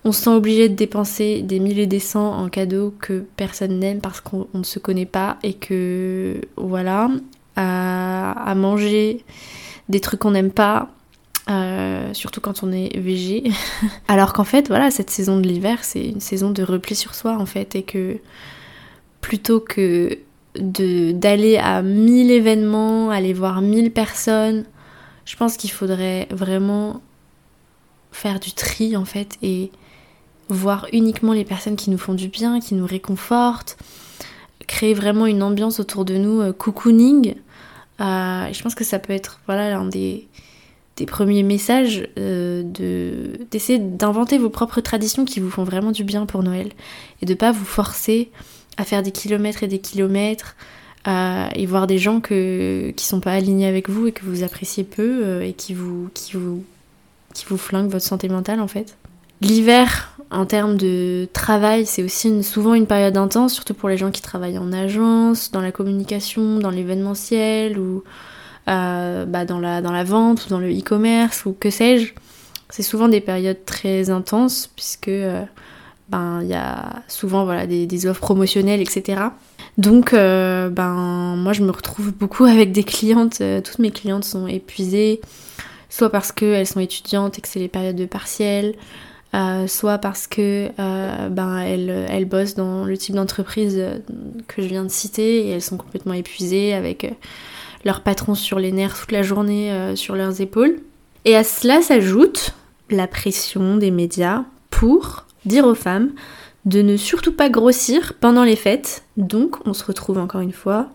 On 0.03 0.12
se 0.12 0.24
sent 0.24 0.31
obligé 0.31 0.67
de 0.67 0.74
dépenser 0.74 1.43
des 1.43 1.60
milliers 1.60 1.86
des 1.86 2.00
cents 2.00 2.34
en 2.34 2.50
cadeaux 2.50 2.91
que 3.00 3.24
personne 3.38 3.77
n'aime 3.77 4.01
parce 4.01 4.20
qu'on 4.20 4.48
ne 4.55 4.63
se 4.63 4.79
connaît 4.79 5.05
pas 5.05 5.38
et 5.43 5.53
que 5.53 6.41
voilà, 6.58 7.12
à 7.55 8.55
manger 8.55 9.24
des 9.89 10.00
trucs 10.00 10.22
qu'on 10.22 10.31
n'aime 10.31 10.51
pas, 10.51 10.89
euh, 11.50 12.13
surtout 12.13 12.41
quand 12.41 12.63
on 12.63 12.71
est 12.71 12.98
végé. 12.98 13.51
Alors 14.07 14.33
qu'en 14.33 14.43
fait, 14.43 14.67
voilà, 14.67 14.91
cette 14.91 15.10
saison 15.10 15.39
de 15.39 15.48
l'hiver, 15.48 15.83
c'est 15.83 16.05
une 16.05 16.19
saison 16.19 16.51
de 16.51 16.63
repli 16.63 16.95
sur 16.95 17.15
soi 17.15 17.38
en 17.38 17.45
fait, 17.45 17.75
et 17.75 17.83
que 17.83 18.17
plutôt 19.21 19.60
que 19.60 20.19
d'aller 20.55 21.57
à 21.57 21.81
mille 21.81 22.31
événements, 22.31 23.10
aller 23.10 23.33
voir 23.33 23.62
mille 23.62 23.91
personnes, 23.91 24.65
je 25.25 25.36
pense 25.36 25.55
qu'il 25.55 25.71
faudrait 25.71 26.27
vraiment 26.29 27.01
faire 28.12 28.39
du 28.39 28.51
tri 28.51 28.98
en 28.98 29.05
fait 29.05 29.38
et 29.41 29.71
voir 30.50 30.88
uniquement 30.91 31.31
les 31.31 31.45
personnes 31.45 31.77
qui 31.77 31.89
nous 31.89 31.98
font 31.98 32.13
du 32.13 32.27
bien, 32.27 32.60
qui 32.60 32.75
nous 32.75 32.86
réconfortent, 32.86 33.77
créer 34.67 34.93
vraiment 34.93 35.25
une 35.25 35.41
ambiance 35.41 35.79
autour 35.79 36.03
de 36.03 36.15
nous 36.15 36.41
euh, 36.41 36.51
cocooning 36.51 37.36
euh, 38.01 38.51
je 38.51 38.63
pense 38.63 38.74
que 38.74 38.83
ça 38.83 38.98
peut 38.98 39.13
être 39.13 39.41
voilà 39.45 39.69
l'un 39.69 39.86
des, 39.86 40.27
des 40.98 41.05
premiers 41.05 41.43
messages 41.43 42.07
euh, 42.19 42.63
de 42.63 43.45
d'essayer 43.50 43.79
d'inventer 43.79 44.38
vos 44.38 44.50
propres 44.50 44.81
traditions 44.81 45.25
qui 45.25 45.39
vous 45.39 45.50
font 45.50 45.63
vraiment 45.63 45.91
du 45.91 46.03
bien 46.03 46.25
pour 46.25 46.43
Noël 46.43 46.69
et 47.21 47.25
de 47.25 47.33
pas 47.33 47.51
vous 47.51 47.65
forcer 47.65 48.29
à 48.77 48.83
faire 48.83 49.01
des 49.01 49.12
kilomètres 49.12 49.63
et 49.63 49.67
des 49.67 49.79
kilomètres 49.79 50.55
euh, 51.07 51.48
et 51.55 51.65
voir 51.65 51.88
des 51.88 51.98
gens 51.98 52.19
que, 52.19 52.91
qui 52.95 53.05
sont 53.05 53.19
pas 53.19 53.33
alignés 53.33 53.67
avec 53.67 53.89
vous 53.89 54.07
et 54.07 54.12
que 54.12 54.25
vous 54.25 54.43
appréciez 54.43 54.83
peu 54.83 55.41
et 55.41 55.53
qui 55.53 55.74
vous, 55.74 56.10
qui 56.13 56.33
vous 56.33 56.63
qui 57.33 57.45
vous 57.48 57.57
flinguent 57.57 57.89
votre 57.89 58.05
santé 58.05 58.29
mentale 58.29 58.60
en 58.60 58.67
fait. 58.67 58.98
L'hiver, 59.41 60.15
en 60.29 60.45
termes 60.45 60.77
de 60.77 61.27
travail, 61.33 61.86
c'est 61.88 62.03
aussi 62.03 62.43
souvent 62.43 62.75
une 62.75 62.86
période 62.86 63.17
intense, 63.17 63.53
surtout 63.53 63.74
pour 63.74 63.89
les 63.89 63.98
gens 63.98 64.12
qui 64.12 64.21
travaillent 64.21 64.60
en 64.60 64.71
agence, 64.71 65.51
dans 65.51 65.62
la 65.62 65.71
communication, 65.71 66.60
dans 66.60 66.69
l'événementiel 66.69 67.79
ou 67.79 68.03
euh, 68.68 69.25
bah, 69.25 69.44
dans, 69.46 69.60
la, 69.60 69.82
dans 69.82 69.91
la 69.91 70.03
vente 70.03 70.46
ou 70.46 70.50
dans 70.50 70.60
le 70.60 70.72
e-commerce 70.72 71.46
ou 71.46 71.53
que 71.53 71.70
sais-je. 71.70 72.13
C'est 72.70 72.84
souvent 72.84 73.08
des 73.08 73.20
périodes 73.20 73.65
très 73.65 74.10
intenses 74.12 74.70
puisque 74.75 75.08
euh, 75.08 75.44
ben 76.10 76.39
il 76.41 76.48
y 76.48 76.53
a 76.53 77.01
souvent 77.08 77.44
voilà 77.44 77.65
des, 77.65 78.06
offres 78.06 78.22
promotionnelles, 78.22 78.80
etc. 78.80 79.24
Donc 79.77 80.13
euh, 80.13 80.70
ben 80.70 81.36
moi 81.38 81.53
je 81.53 81.63
me 81.63 81.72
retrouve 81.72 82.13
beaucoup 82.13 82.46
avec 82.46 82.72
des 82.72 82.84
clientes, 82.84 83.41
toutes 83.63 83.80
mes 83.80 83.91
clientes 83.91 84.25
sont 84.25 84.48
épuisées, 84.48 85.22
soit 85.89 86.10
parce 86.12 86.32
qu'elles 86.32 86.68
sont 86.68 86.80
étudiantes 86.80 87.39
et 87.39 87.41
que 87.41 87.48
c'est 87.48 87.60
les 87.60 87.68
périodes 87.68 87.96
de 87.96 88.06
partiel, 88.06 88.75
soit 89.68 89.98
parce 89.98 90.27
que 90.27 90.70
ben 91.30 91.58
elles, 91.60 92.25
bossent 92.25 92.56
dans 92.56 92.86
le 92.86 92.98
type 92.98 93.15
d'entreprise 93.15 93.82
que 94.48 94.62
je 94.62 94.68
viens 94.68 94.84
de 94.84 94.91
citer 94.91 95.48
et 95.48 95.50
elles 95.51 95.62
sont 95.62 95.77
complètement 95.77 96.13
épuisées 96.13 96.74
avec 96.74 97.13
leur 97.86 98.02
patron 98.02 98.36
sur 98.36 98.60
les 98.60 98.72
nerfs 98.72 99.00
toute 99.00 99.12
la 99.12 99.24
journée 99.24 99.94
sur 99.96 100.16
leurs 100.16 100.42
épaules. 100.42 100.80
Et 101.26 101.36
à 101.36 101.44
cela 101.44 101.82
s'ajoute 101.82 102.54
la 102.90 103.08
pression 103.08 103.78
des 103.78 103.92
médias 103.92 104.44
pour 104.70 105.26
dire 105.46 105.66
aux 105.66 105.76
femmes 105.76 106.12
de 106.66 106.82
ne 106.82 106.98
surtout 106.98 107.34
pas 107.34 107.50
grossir 107.50 108.14
pendant 108.20 108.44
les 108.44 108.56
fêtes. 108.56 109.04
Donc 109.18 109.58
on 109.66 109.74
se 109.74 109.84
retrouve 109.84 110.18
encore 110.18 110.42
une 110.42 110.52
fois 110.52 110.90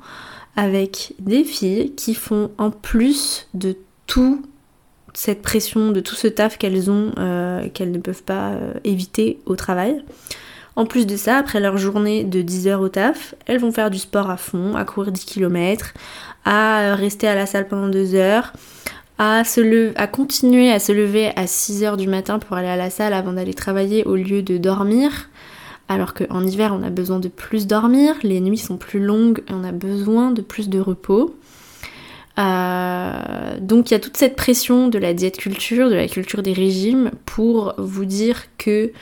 avec 0.56 1.14
des 1.18 1.44
filles 1.44 1.92
qui 1.96 2.14
font 2.14 2.50
en 2.58 2.70
plus 2.70 3.48
de 3.54 3.76
tout 4.06 4.42
cette 5.12 5.42
pression, 5.42 5.92
de 5.92 6.00
tout 6.00 6.14
ce 6.14 6.28
taf 6.28 6.58
qu'elles 6.58 6.90
ont, 6.90 7.12
euh, 7.18 7.68
qu'elles 7.72 7.90
ne 7.90 7.98
peuvent 7.98 8.22
pas 8.22 8.50
euh, 8.50 8.74
éviter 8.84 9.40
au 9.46 9.56
travail. 9.56 10.02
En 10.76 10.84
plus 10.84 11.06
de 11.06 11.16
ça, 11.16 11.38
après 11.38 11.58
leur 11.58 11.78
journée 11.78 12.22
de 12.22 12.42
10 12.42 12.68
heures 12.68 12.80
au 12.82 12.90
taf, 12.90 13.34
elles 13.46 13.58
vont 13.58 13.72
faire 13.72 13.90
du 13.90 13.98
sport 13.98 14.28
à 14.28 14.36
fond, 14.36 14.76
à 14.76 14.84
courir 14.84 15.10
10 15.10 15.24
km, 15.24 15.94
à 16.46 16.94
rester 16.94 17.28
à 17.28 17.34
la 17.34 17.44
salle 17.44 17.68
pendant 17.68 17.88
2 17.88 18.14
heures, 18.14 18.52
à, 19.18 19.44
se 19.44 19.92
à 19.96 20.06
continuer 20.06 20.72
à 20.72 20.78
se 20.78 20.92
lever 20.92 21.32
à 21.36 21.46
6 21.46 21.84
heures 21.84 21.96
du 21.96 22.06
matin 22.06 22.38
pour 22.38 22.56
aller 22.56 22.68
à 22.68 22.76
la 22.76 22.88
salle 22.88 23.12
avant 23.12 23.32
d'aller 23.32 23.52
travailler 23.52 24.04
au 24.04 24.16
lieu 24.16 24.42
de 24.42 24.56
dormir. 24.56 25.28
Alors 25.88 26.14
qu'en 26.14 26.44
hiver, 26.44 26.76
on 26.78 26.82
a 26.82 26.90
besoin 26.90 27.20
de 27.20 27.28
plus 27.28 27.66
dormir, 27.66 28.14
les 28.22 28.40
nuits 28.40 28.58
sont 28.58 28.76
plus 28.76 29.00
longues 29.00 29.42
et 29.48 29.52
on 29.52 29.64
a 29.64 29.72
besoin 29.72 30.30
de 30.30 30.40
plus 30.40 30.68
de 30.68 30.80
repos. 30.80 31.36
Euh, 32.38 33.58
donc 33.60 33.90
il 33.90 33.94
y 33.94 33.96
a 33.96 34.00
toute 34.00 34.16
cette 34.16 34.36
pression 34.36 34.88
de 34.88 34.98
la 34.98 35.14
diète 35.14 35.38
culture, 35.38 35.88
de 35.88 35.94
la 35.94 36.06
culture 36.06 36.42
des 36.42 36.52
régimes, 36.52 37.10
pour 37.24 37.74
vous 37.78 38.04
dire 38.04 38.44
que 38.58 38.92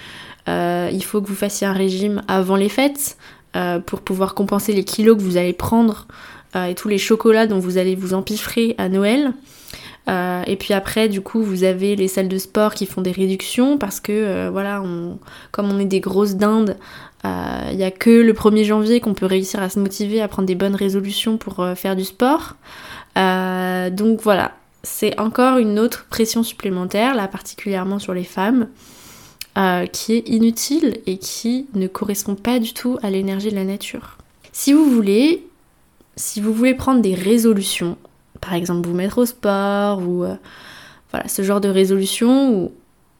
euh, 0.49 0.91
il 0.93 1.03
faut 1.03 1.21
que 1.21 1.27
vous 1.27 1.35
fassiez 1.35 1.67
un 1.67 1.73
régime 1.73 2.23
avant 2.29 2.57
les 2.57 2.69
fêtes 2.69 3.17
euh, 3.57 3.81
pour 3.81 4.03
pouvoir 4.03 4.35
compenser 4.35 4.73
les 4.73 4.85
kilos 4.85 5.17
que 5.17 5.23
vous 5.23 5.37
allez 5.37 5.53
prendre 5.53 6.07
et 6.55 6.75
tous 6.75 6.89
les 6.89 6.99
chocolats 6.99 7.47
dont 7.47 7.59
vous 7.59 7.79
allez 7.79 7.95
vous 7.95 8.15
empiffrer 8.15 8.75
à 8.79 8.89
Noël. 8.89 9.33
et 10.09 10.57
puis 10.57 10.75
après, 10.75 11.09
du 11.09 11.21
coup, 11.21 11.43
vous 11.43 11.65
avez 11.65 11.97
les 11.97 12.09
salles 12.09 12.29
de 12.29 12.39
sport 12.39 12.75
qui 12.75 12.87
font 12.87 13.01
des 13.01 13.13
réductions 13.13 13.79
parce 13.79 14.01
que, 14.01 14.49
voilà, 14.51 14.83
on, 14.83 15.19
comme 15.51 15.71
on 15.73 15.79
est 15.79 15.85
des 15.85 16.01
grosses 16.01 16.37
dindes, 16.37 16.77
il 17.25 17.77
n'y 17.77 17.85
a 17.85 17.91
que 17.91 18.11
le 18.11 18.33
1er 18.33 18.65
janvier 18.65 19.01
qu'on 19.01 19.15
peut 19.15 19.27
réussir 19.27 19.63
à 19.63 19.69
se 19.69 19.79
motiver 19.79 20.21
à 20.21 20.29
prendre 20.29 20.47
des 20.47 20.55
bonnes 20.55 20.77
résolutions 20.77 21.39
pour 21.39 21.67
faire 21.75 21.97
du 21.97 22.05
sport. 22.05 22.55
Euh, 23.17 23.91
donc 23.91 24.21
voilà, 24.21 24.53
c'est 24.83 25.19
encore 25.21 25.59
une 25.59 25.79
autre 25.79 26.07
pression 26.11 26.43
supplémentaire, 26.43 27.15
là 27.15 27.29
particulièrement 27.29 27.99
sur 27.99 28.15
les 28.15 28.25
femmes, 28.25 28.69
euh, 29.57 29.87
qui 29.87 30.15
est 30.15 30.29
inutile 30.29 30.99
et 31.07 31.19
qui 31.19 31.67
ne 31.75 31.87
correspond 31.87 32.35
pas 32.35 32.59
du 32.59 32.73
tout 32.73 32.99
à 33.03 33.11
l'énergie 33.11 33.51
de 33.51 33.55
la 33.55 33.65
nature. 33.65 34.19
Si 34.53 34.73
vous 34.73 34.91
voulez, 34.91 35.47
si 36.17 36.41
vous 36.41 36.53
voulez 36.53 36.75
prendre 36.75 37.01
des 37.01 37.15
résolutions, 37.15 37.97
par 38.41 38.55
exemple 38.55 38.89
vous 38.89 38.95
mettre 38.95 39.19
au 39.19 39.27
sport 39.27 40.01
ou 40.07 40.25
euh, 40.25 40.35
voilà 41.11 41.29
ce 41.29 41.43
genre 41.43 41.61
de 41.61 41.69
résolution 41.69 42.55
ou, 42.55 42.73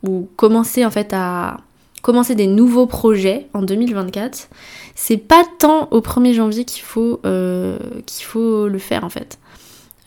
ou 0.03 0.29
commencer 0.37 0.85
en 0.85 0.91
fait 0.91 1.13
à 1.13 1.59
commencer 2.03 2.35
des 2.35 2.47
nouveaux 2.47 2.87
projets 2.87 3.47
en 3.55 3.63
2024, 3.63 4.49
c'est 4.95 5.17
pas 5.17 5.43
tant 5.59 5.89
au 5.91 6.01
1er 6.01 6.35
janvier 6.35 6.65
qu'il 6.67 6.83
faut, 6.83 7.21
qu'il 7.23 8.25
faut 8.27 8.69
le 8.69 8.79
faire 8.79 9.05
en 9.05 9.09
fait. 9.09 9.39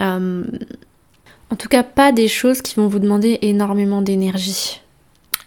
Euh, 0.01 0.43
en 1.49 1.55
tout 1.55 1.69
cas, 1.69 1.83
pas 1.83 2.11
des 2.11 2.27
choses 2.27 2.61
qui 2.61 2.75
vont 2.75 2.87
vous 2.87 2.99
demander 2.99 3.39
énormément 3.41 4.01
d'énergie. 4.01 4.81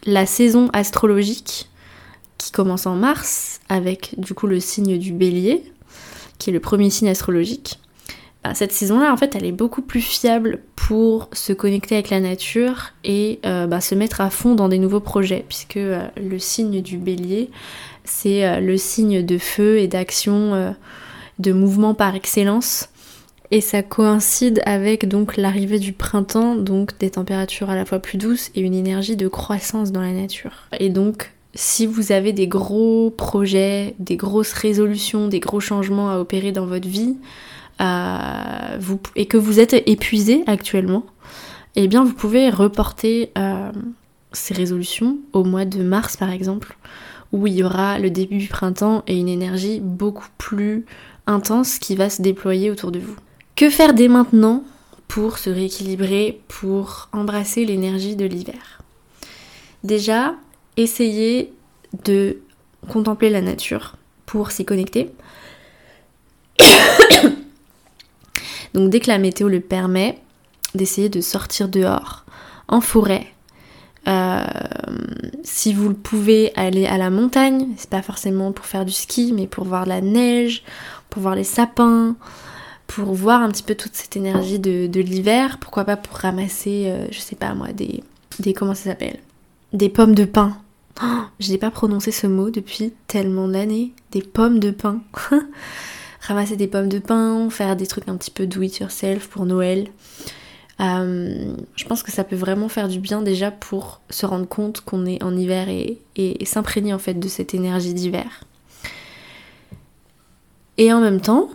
La 0.06 0.24
saison 0.24 0.70
astrologique, 0.72 1.68
qui 2.38 2.52
commence 2.52 2.86
en 2.86 2.94
mars, 2.94 3.60
avec 3.68 4.14
du 4.18 4.32
coup 4.32 4.46
le 4.46 4.60
signe 4.60 4.98
du 4.98 5.12
bélier, 5.12 5.72
qui 6.40 6.50
est 6.50 6.52
le 6.52 6.58
premier 6.58 6.90
signe 6.90 7.08
astrologique, 7.08 7.78
bah, 8.42 8.54
cette 8.54 8.72
saison-là, 8.72 9.12
en 9.12 9.16
fait, 9.16 9.36
elle 9.36 9.44
est 9.44 9.52
beaucoup 9.52 9.82
plus 9.82 10.00
fiable 10.00 10.60
pour 10.74 11.28
se 11.32 11.52
connecter 11.52 11.96
avec 11.96 12.08
la 12.08 12.20
nature 12.20 12.92
et 13.04 13.38
euh, 13.44 13.66
bah, 13.66 13.82
se 13.82 13.94
mettre 13.94 14.22
à 14.22 14.30
fond 14.30 14.54
dans 14.54 14.68
des 14.68 14.78
nouveaux 14.78 15.00
projets, 15.00 15.44
puisque 15.46 15.76
euh, 15.76 16.08
le 16.16 16.38
signe 16.38 16.80
du 16.80 16.96
bélier, 16.96 17.50
c'est 18.04 18.46
euh, 18.46 18.60
le 18.60 18.78
signe 18.78 19.24
de 19.24 19.36
feu 19.36 19.78
et 19.78 19.88
d'action, 19.88 20.74
de 21.38 21.52
mouvement 21.52 21.94
par 21.94 22.14
excellence. 22.14 22.88
Et 23.52 23.60
ça 23.60 23.82
coïncide 23.82 24.62
avec 24.64 25.08
donc 25.08 25.36
l'arrivée 25.36 25.80
du 25.80 25.92
printemps, 25.92 26.54
donc 26.54 26.96
des 26.98 27.10
températures 27.10 27.68
à 27.68 27.74
la 27.74 27.84
fois 27.84 27.98
plus 27.98 28.16
douces 28.16 28.50
et 28.54 28.60
une 28.60 28.74
énergie 28.74 29.16
de 29.16 29.28
croissance 29.28 29.90
dans 29.90 30.00
la 30.00 30.12
nature. 30.12 30.68
Et 30.78 30.88
donc, 30.88 31.32
si 31.54 31.86
vous 31.86 32.12
avez 32.12 32.32
des 32.32 32.46
gros 32.46 33.10
projets, 33.10 33.94
des 33.98 34.16
grosses 34.16 34.52
résolutions, 34.52 35.28
des 35.28 35.40
gros 35.40 35.60
changements 35.60 36.10
à 36.10 36.18
opérer 36.18 36.52
dans 36.52 36.66
votre 36.66 36.88
vie, 36.88 37.16
vous, 38.78 39.00
et 39.16 39.26
que 39.26 39.36
vous 39.36 39.58
êtes 39.58 39.74
épuisé 39.88 40.44
actuellement, 40.46 41.04
eh 41.76 41.88
bien 41.88 42.04
vous 42.04 42.12
pouvez 42.12 42.50
reporter 42.50 43.30
euh, 43.38 43.72
ces 44.32 44.54
résolutions 44.54 45.18
au 45.32 45.44
mois 45.44 45.64
de 45.64 45.82
mars 45.82 46.16
par 46.16 46.30
exemple, 46.30 46.76
où 47.32 47.46
il 47.46 47.54
y 47.54 47.62
aura 47.62 47.98
le 47.98 48.10
début 48.10 48.38
du 48.38 48.48
printemps 48.48 49.02
et 49.06 49.18
une 49.18 49.28
énergie 49.28 49.80
beaucoup 49.80 50.28
plus 50.36 50.84
intense 51.26 51.78
qui 51.78 51.94
va 51.96 52.10
se 52.10 52.22
déployer 52.22 52.70
autour 52.70 52.90
de 52.90 52.98
vous. 52.98 53.16
Que 53.56 53.70
faire 53.70 53.94
dès 53.94 54.08
maintenant 54.08 54.64
pour 55.08 55.38
se 55.38 55.50
rééquilibrer, 55.50 56.40
pour 56.48 57.08
embrasser 57.12 57.64
l'énergie 57.64 58.16
de 58.16 58.26
l'hiver? 58.26 58.82
Déjà, 59.84 60.34
essayez 60.82 61.52
de 62.04 62.38
contempler 62.88 63.30
la 63.30 63.40
nature 63.40 63.96
pour 64.26 64.50
s'y 64.50 64.64
connecter. 64.64 65.10
Donc 68.74 68.90
dès 68.90 69.00
que 69.00 69.08
la 69.08 69.18
météo 69.18 69.48
le 69.48 69.60
permet, 69.60 70.18
d'essayer 70.74 71.08
de 71.08 71.20
sortir 71.20 71.68
dehors, 71.68 72.24
en 72.68 72.80
forêt. 72.80 73.26
Euh, 74.08 74.44
si 75.42 75.74
vous 75.74 75.88
le 75.88 75.94
pouvez 75.94 76.52
aller 76.56 76.86
à 76.86 76.96
la 76.96 77.10
montagne, 77.10 77.68
c'est 77.76 77.90
pas 77.90 78.02
forcément 78.02 78.52
pour 78.52 78.66
faire 78.66 78.84
du 78.84 78.92
ski, 78.92 79.32
mais 79.34 79.46
pour 79.46 79.64
voir 79.64 79.86
la 79.86 80.00
neige, 80.00 80.62
pour 81.10 81.22
voir 81.22 81.34
les 81.34 81.44
sapins, 81.44 82.16
pour 82.86 83.12
voir 83.12 83.42
un 83.42 83.50
petit 83.50 83.62
peu 83.62 83.74
toute 83.74 83.94
cette 83.94 84.16
énergie 84.16 84.58
de, 84.58 85.00
l'hiver. 85.00 85.58
Pourquoi 85.60 85.84
pas 85.84 85.96
pour 85.96 86.16
ramasser, 86.16 86.84
euh, 86.86 87.06
je 87.10 87.18
sais 87.18 87.36
pas 87.36 87.54
moi, 87.54 87.72
des, 87.72 88.02
des 88.38 88.54
comment 88.54 88.74
ça 88.74 88.90
s'appelle, 88.90 89.18
des 89.72 89.88
pommes 89.88 90.14
de 90.14 90.24
pin. 90.24 90.56
Je 91.38 91.50
n'ai 91.50 91.58
pas 91.58 91.70
prononcé 91.70 92.12
ce 92.12 92.26
mot 92.26 92.50
depuis 92.50 92.92
tellement 93.06 93.48
d'années. 93.48 93.92
Des 94.12 94.22
pommes 94.22 94.58
de 94.58 94.70
pin. 94.70 95.00
ramasser 96.20 96.56
des 96.56 96.66
pommes 96.66 96.88
de 96.88 96.98
pin, 96.98 97.48
faire 97.50 97.76
des 97.76 97.86
trucs 97.86 98.08
un 98.08 98.16
petit 98.16 98.30
peu 98.30 98.46
do 98.46 98.62
it 98.62 98.78
yourself 98.78 99.28
pour 99.28 99.46
Noël. 99.46 99.88
Euh, 100.80 101.54
je 101.76 101.84
pense 101.84 102.02
que 102.02 102.10
ça 102.10 102.24
peut 102.24 102.36
vraiment 102.36 102.68
faire 102.68 102.88
du 102.88 103.00
bien 103.00 103.20
déjà 103.20 103.50
pour 103.50 104.00
se 104.08 104.24
rendre 104.24 104.48
compte 104.48 104.80
qu'on 104.80 105.04
est 105.04 105.22
en 105.22 105.36
hiver 105.36 105.68
et, 105.68 105.98
s'imprégner 106.44 106.94
en 106.94 106.98
fait 106.98 107.14
de 107.14 107.28
cette 107.28 107.54
énergie 107.54 107.94
d'hiver. 107.94 108.44
Et 110.78 110.92
en 110.92 111.00
même 111.00 111.20
temps, 111.20 111.50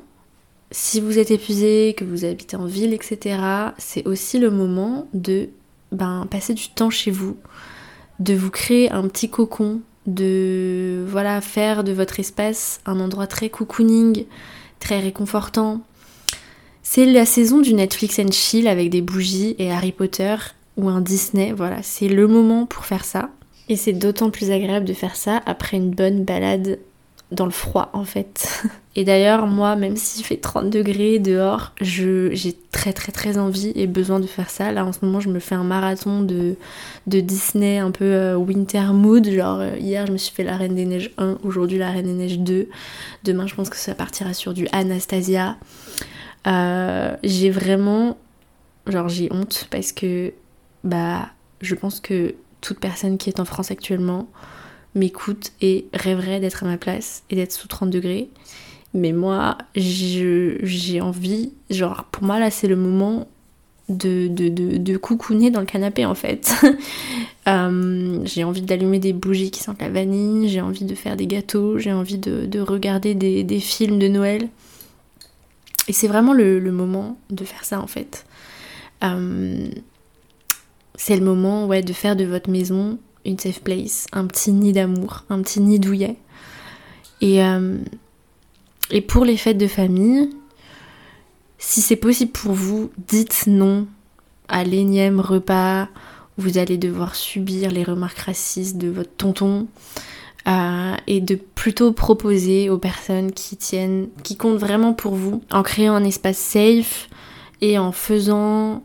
si 0.70 1.00
vous 1.02 1.18
êtes 1.18 1.32
épuisé, 1.32 1.96
que 1.98 2.04
vous 2.04 2.26
habitez 2.26 2.58
en 2.58 2.66
ville, 2.66 2.94
etc., 2.94 3.40
c'est 3.78 4.06
aussi 4.08 4.38
le 4.38 4.52
moment 4.52 5.08
de 5.14 5.50
ben, 5.92 6.28
passer 6.30 6.54
du 6.54 6.70
temps 6.70 6.92
chez 6.92 7.10
vous, 7.10 7.38
de 8.20 8.34
vous 8.34 8.50
créer 8.50 8.92
un 8.92 9.08
petit 9.08 9.30
cocon, 9.30 9.82
de 10.06 11.06
voilà 11.08 11.42
faire 11.42 11.84
de 11.84 11.92
votre 11.92 12.20
espace 12.20 12.80
un 12.86 13.00
endroit 13.00 13.28
très 13.28 13.50
cocooning, 13.50 14.26
très 14.80 15.00
réconfortant. 15.00 15.82
C'est 16.84 17.06
la 17.06 17.26
saison 17.26 17.60
du 17.60 17.74
Netflix 17.74 18.20
and 18.20 18.32
chill 18.32 18.68
avec 18.68 18.90
des 18.90 19.02
bougies 19.02 19.56
et 19.58 19.72
Harry 19.72 19.92
Potter 19.92 20.36
ou 20.78 20.90
un 20.90 21.02
Disney, 21.02 21.54
voilà, 21.54 21.82
c'est 21.82 22.10
le 22.10 22.28
moment 22.28 22.66
pour 22.66 22.86
faire 22.86 23.06
ça. 23.06 23.30
Et 23.70 23.76
c'est 23.76 23.94
d'autant 23.94 24.30
plus 24.30 24.52
agréable 24.52 24.86
de 24.86 24.94
faire 24.94 25.16
ça 25.16 25.42
après 25.46 25.78
une 25.78 25.90
bonne 25.90 26.24
balade 26.24 26.78
dans 27.32 27.46
le 27.46 27.52
froid 27.52 27.90
en 27.94 28.06
fait. 28.06 28.64
Et 28.98 29.04
d'ailleurs, 29.04 29.46
moi, 29.46 29.76
même 29.76 29.98
s'il 29.98 30.24
fait 30.24 30.38
30 30.38 30.70
degrés 30.70 31.20
dehors, 31.20 31.74
j'ai 31.82 32.56
très 32.72 32.94
très 32.94 33.12
très 33.12 33.38
envie 33.38 33.74
et 33.76 33.88
besoin 33.88 34.22
de 34.22 34.26
faire 34.26 34.50
ça. 34.50 34.72
Là 34.72 34.86
en 34.86 34.94
ce 34.94 35.00
moment, 35.04 35.20
je 35.20 35.28
me 35.28 35.40
fais 35.40 35.56
un 35.56 35.66
marathon 35.66 36.22
de, 36.22 36.56
de 37.06 37.20
Disney 37.20 37.78
un 37.78 37.92
peu 37.92 38.06
euh, 38.06 38.36
winter 38.36 38.94
mood. 38.94 39.30
Genre, 39.30 39.60
euh, 39.60 39.76
hier, 39.78 40.08
je 40.08 40.14
me 40.14 40.18
suis 40.18 40.34
fait 40.34 40.44
La 40.44 40.56
Reine 40.56 40.76
des 40.76 40.86
Neiges 40.86 41.12
1, 41.18 41.40
aujourd'hui 41.44 41.78
La 41.78 41.92
Reine 41.92 42.06
des 42.06 42.14
Neiges 42.14 42.40
2. 42.40 42.70
Demain, 43.26 43.48
je 43.48 43.56
pense 43.56 43.70
que 43.70 43.76
ça 43.76 43.96
partira 43.96 44.34
sur 44.34 44.54
du 44.54 44.68
Anastasia. 44.72 45.58
Euh, 46.48 47.16
j'ai 47.24 47.50
vraiment. 47.50 48.18
Genre, 48.88 49.10
j'ai 49.10 49.28
honte 49.34 49.68
parce 49.72 49.92
que, 49.92 50.32
bah, 50.86 51.30
je 51.60 51.76
pense 51.76 52.00
que 52.00 52.36
toute 52.62 52.80
personne 52.80 53.18
qui 53.18 53.30
est 53.30 53.42
en 53.42 53.46
France 53.46 53.72
actuellement 53.72 54.30
m'écoute 54.96 55.52
et 55.62 55.86
rêverait 55.94 56.40
d'être 56.40 56.64
à 56.64 56.68
ma 56.68 56.78
place 56.78 57.24
et 57.30 57.36
d'être 57.36 57.52
sous 57.52 57.68
30 57.68 57.90
degrés. 57.90 58.30
Mais 58.94 59.12
moi, 59.12 59.58
j'ai 59.76 61.02
envie, 61.02 61.52
genre 61.70 62.06
pour 62.06 62.24
moi 62.24 62.40
là 62.40 62.50
c'est 62.50 62.68
le 62.68 62.78
moment 62.78 63.28
de, 63.90 64.28
de, 64.28 64.98
coucouner 64.98 65.52
dans 65.52 65.60
le 65.60 65.66
canapé 65.66 66.06
en 66.06 66.16
fait. 66.16 66.54
Euh, 67.48 68.22
j'ai 68.24 68.44
envie 68.44 68.64
d'allumer 68.64 68.98
des 68.98 69.14
bougies 69.14 69.52
qui 69.52 69.62
sentent 69.62 69.80
la 69.80 69.90
vanille, 69.90 70.50
j'ai 70.50 70.62
envie 70.62 70.84
de 70.84 70.96
faire 70.96 71.16
des 71.16 71.28
gâteaux, 71.28 71.78
j'ai 71.78 71.94
envie 71.94 72.18
de, 72.18 72.60
regarder 72.60 73.14
des, 73.14 73.60
films 73.60 74.00
de 74.00 74.08
Noël. 74.08 74.50
Et 75.88 75.94
c'est 75.94 76.08
vraiment 76.08 76.34
le, 76.34 76.60
moment 76.72 77.20
de 77.30 77.46
faire 77.46 77.64
ça 77.64 77.80
en 77.80 77.86
fait. 77.86 78.26
Euh, 79.04 79.68
c'est 80.96 81.16
le 81.16 81.24
moment 81.24 81.68
ouais, 81.68 81.84
de 81.84 81.94
faire 81.94 82.16
de 82.16 82.24
votre 82.24 82.50
maison 82.50 82.98
une 83.26 83.40
safe 83.40 83.62
place, 83.62 84.08
un 84.12 84.26
petit 84.28 84.52
nid 84.52 84.74
d'amour, 84.74 85.24
un 85.30 85.42
petit 85.42 85.62
nid 85.62 85.80
douillet. 85.80 86.16
Et, 87.22 87.44
euh, 87.44 87.78
et 88.92 89.02
pour 89.02 89.26
les 89.26 89.38
fêtes 89.38 89.58
de 89.58 89.68
famille, 89.68 90.30
si 91.58 91.82
c'est 91.82 91.96
possible 91.96 92.32
pour 92.32 92.54
vous, 92.54 92.92
dites 93.08 93.46
non 93.48 93.88
à 94.48 94.64
l'énième 94.64 95.20
repas 95.20 95.88
où 96.38 96.42
vous 96.42 96.58
allez 96.58 96.78
devoir 96.78 97.16
subir 97.16 97.72
les 97.72 97.84
remarques 97.84 98.20
racistes 98.20 98.78
de 98.78 98.90
votre 98.90 99.16
tonton. 99.16 99.68
Euh, 100.48 100.94
et 101.08 101.22
de 101.22 101.34
plutôt 101.34 101.92
proposer 101.92 102.70
aux 102.70 102.78
personnes 102.78 103.32
qui 103.32 103.58
tiennent, 103.58 104.10
qui 104.22 104.38
comptent 104.38 104.60
vraiment 104.60 104.94
pour 104.94 105.16
vous, 105.16 105.42
en 105.52 105.64
créant 105.64 105.96
un 105.96 106.04
espace 106.04 106.38
safe 106.38 107.10
et 107.62 107.80
en 107.80 107.92
faisant 107.92 108.84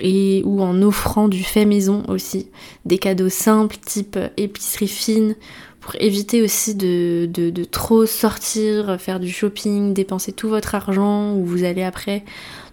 et 0.00 0.42
ou 0.44 0.62
en 0.62 0.82
offrant 0.82 1.28
du 1.28 1.42
fait 1.42 1.64
maison 1.64 2.02
aussi, 2.08 2.48
des 2.84 2.98
cadeaux 2.98 3.28
simples 3.28 3.76
type 3.84 4.18
épicerie 4.36 4.88
fine 4.88 5.34
pour 5.80 5.94
éviter 6.00 6.42
aussi 6.42 6.74
de, 6.74 7.64
trop 7.70 8.04
sortir, 8.04 9.00
faire 9.00 9.20
du 9.20 9.30
shopping, 9.30 9.94
dépenser 9.94 10.32
tout 10.32 10.48
votre 10.48 10.74
argent 10.74 11.34
où 11.34 11.44
vous 11.44 11.64
allez 11.64 11.82
après 11.82 12.24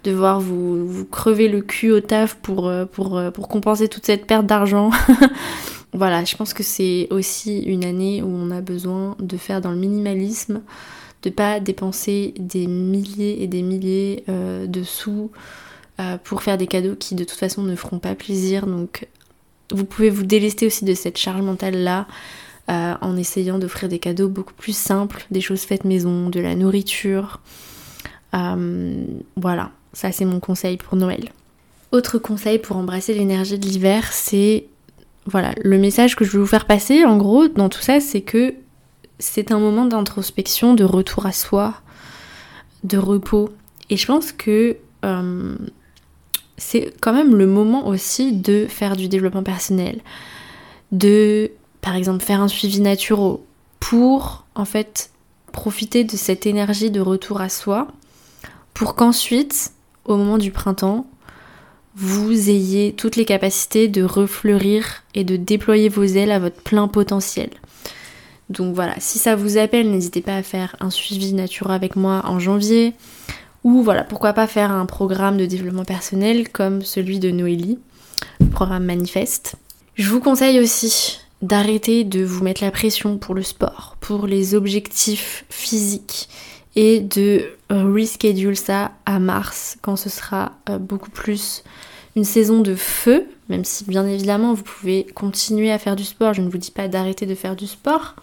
devoir 0.04 0.40
vous, 0.40 1.06
crever 1.10 1.48
le 1.48 1.62
cul 1.62 1.92
au 1.92 2.02
taf 2.02 2.36
pour, 2.36 2.72
pour, 2.92 3.22
pour 3.34 3.48
compenser 3.48 3.88
toute 3.88 4.06
cette 4.06 4.28
perte 4.28 4.46
d'argent. 4.46 4.92
voilà, 5.96 6.26
je 6.26 6.36
pense 6.36 6.54
que 6.54 6.64
c'est 6.64 7.08
aussi 7.10 7.60
une 7.60 7.86
année 7.86 8.22
où 8.22 8.28
on 8.28 8.52
a 8.52 8.62
besoin 8.62 9.16
de 9.20 9.38
faire 9.38 9.62
dans 9.62 9.72
le 9.72 9.78
minimalisme, 9.78 10.62
de 11.24 11.30
pas 11.30 11.60
dépenser 11.60 12.34
des 12.38 12.68
milliers 12.68 13.42
et 13.42 13.48
des 13.48 13.62
milliers 13.62 14.24
euh, 14.30 14.68
de 14.68 14.84
sous 14.84 15.32
euh, 16.00 16.18
pour 16.22 16.44
faire 16.44 16.58
des 16.58 16.68
cadeaux 16.68 16.96
qui 16.96 17.16
de 17.16 17.24
toute 17.24 17.38
façon 17.38 17.64
ne 17.64 17.76
feront 17.76 18.00
pas 18.00 18.16
plaisir. 18.16 18.68
Donc 18.68 19.08
vous 19.72 19.86
pouvez 19.86 20.10
vous 20.10 20.24
délester 20.24 20.66
aussi 20.68 20.86
de 20.86 20.94
cette 20.94 21.18
charge 21.18 21.42
mentale 21.42 21.76
là 21.76 22.08
euh, 22.70 22.96
en 23.00 23.16
essayant 23.16 23.60
d'offrir 23.60 23.90
des 23.90 24.00
cadeaux 24.00 24.28
beaucoup 24.28 24.54
plus 24.54 24.76
simples, 24.76 25.26
des 25.32 25.42
choses 25.42 25.62
faites 25.62 25.86
maison, 25.86 26.30
de 26.30 26.40
la 26.40 26.56
nourriture. 26.56 27.40
Euh, 28.34 29.06
voilà, 29.38 29.72
ça 29.94 30.12
c'est 30.12 30.26
mon 30.26 30.40
conseil 30.40 30.78
pour 30.78 30.98
Noël. 30.98 31.30
Autre 31.92 32.18
conseil 32.18 32.60
pour 32.60 32.76
embrasser 32.76 33.14
l'énergie 33.14 33.58
de 33.58 33.66
l'hiver, 33.66 34.12
c'est 34.12 34.66
voilà, 35.26 35.54
le 35.64 35.78
message 35.78 36.16
que 36.16 36.26
je 36.26 36.32
veux 36.32 36.40
vous 36.40 36.46
faire 36.46 36.66
passer 36.66 37.06
en 37.06 37.18
gros 37.18 37.48
dans 37.48 37.70
tout 37.70 37.82
ça, 37.82 38.00
c'est 38.00 38.22
que 38.22 38.54
c'est 39.18 39.52
un 39.52 39.60
moment 39.60 39.86
d'introspection, 39.86 40.74
de 40.74 40.84
retour 40.84 41.26
à 41.26 41.32
soi, 41.32 41.76
de 42.84 42.98
repos. 42.98 43.50
Et 43.90 43.98
je 43.98 44.06
pense 44.06 44.32
que 44.32 44.78
c'est 46.58 46.94
quand 47.02 47.14
même 47.14 47.36
le 47.36 47.48
moment 47.48 47.88
aussi 47.88 48.34
de 48.34 48.66
faire 48.68 48.96
du 48.96 49.08
développement 49.08 49.44
personnel, 49.44 50.02
de 50.92 51.52
par 51.82 51.96
exemple 51.96 52.24
faire 52.24 52.42
un 52.42 52.48
suivi 52.48 52.82
naturel 52.82 53.38
pour 53.80 54.46
en 54.56 54.66
fait 54.66 55.12
profiter 55.52 56.04
de 56.04 56.16
cette 56.16 56.46
énergie 56.46 56.92
de 56.92 57.02
retour 57.02 57.42
à 57.42 57.50
soi 57.50 57.88
pour 58.74 58.96
qu'ensuite 58.96 59.72
au 60.06 60.18
moment 60.18 60.38
du 60.38 60.52
printemps 60.52 61.06
vous 61.96 62.50
ayez 62.50 62.94
toutes 62.94 63.16
les 63.16 63.24
capacités 63.24 63.88
de 63.88 64.04
refleurir 64.04 65.04
et 65.14 65.24
de 65.24 65.38
déployer 65.38 65.88
vos 65.88 66.04
ailes 66.04 66.32
à 66.32 66.40
votre 66.40 66.62
plein 66.62 66.90
potentiel. 66.90 67.50
Donc 68.50 68.76
voilà, 68.76 68.96
si 69.00 69.18
ça 69.18 69.36
vous 69.36 69.58
appelle, 69.58 69.90
n'hésitez 69.90 70.22
pas 70.22 70.36
à 70.36 70.44
faire 70.44 70.76
un 70.82 70.90
suivi 70.90 71.34
naturel 71.34 71.74
avec 71.74 71.96
moi 71.96 72.22
en 72.26 72.38
janvier 72.38 72.94
Ou 73.66 73.82
voilà, 73.82 74.04
pourquoi 74.04 74.34
pas 74.34 74.46
faire 74.46 74.72
un 74.72 74.86
programme 74.86 75.38
de 75.38 75.48
développement 75.48 75.86
personnel 75.86 76.50
comme 76.50 76.84
celui 76.84 77.18
de 77.18 77.32
Noélie, 77.32 77.80
le 78.40 78.46
programme 78.46 78.86
Manifeste. 78.86 79.56
Je 79.96 80.08
vous 80.08 80.20
conseille 80.20 80.60
aussi 80.60 81.20
d'arrêter 81.42 82.04
de 82.04 82.24
vous 82.24 82.44
mettre 82.44 82.64
la 82.64 82.70
pression 82.70 83.18
pour 83.18 83.34
le 83.34 83.42
sport, 83.42 83.98
pour 84.02 84.28
les 84.28 84.54
objectifs 84.54 85.46
physiques 85.50 86.30
et 86.76 87.00
de 87.00 87.46
reschedule 87.72 88.56
ça 88.56 88.92
à 89.08 89.18
mars 89.18 89.78
quand 89.82 89.96
ce 89.96 90.10
sera 90.10 90.52
euh, 90.70 90.78
beaucoup 90.78 91.10
plus 91.10 91.64
une 92.16 92.24
saison 92.24 92.62
de 92.62 92.76
feu, 92.76 93.26
même 93.50 93.66
si 93.66 93.84
bien 93.86 94.08
évidemment 94.08 94.54
vous 94.54 94.64
pouvez 94.64 95.06
continuer 95.16 95.72
à 95.72 95.80
faire 95.80 95.96
du 95.96 96.06
sport, 96.06 96.34
je 96.34 96.42
ne 96.42 96.50
vous 96.50 96.58
dis 96.58 96.72
pas 96.72 96.88
d'arrêter 96.88 97.26
de 97.26 97.36
faire 97.36 97.56
du 97.56 97.68
sport, 97.68 98.16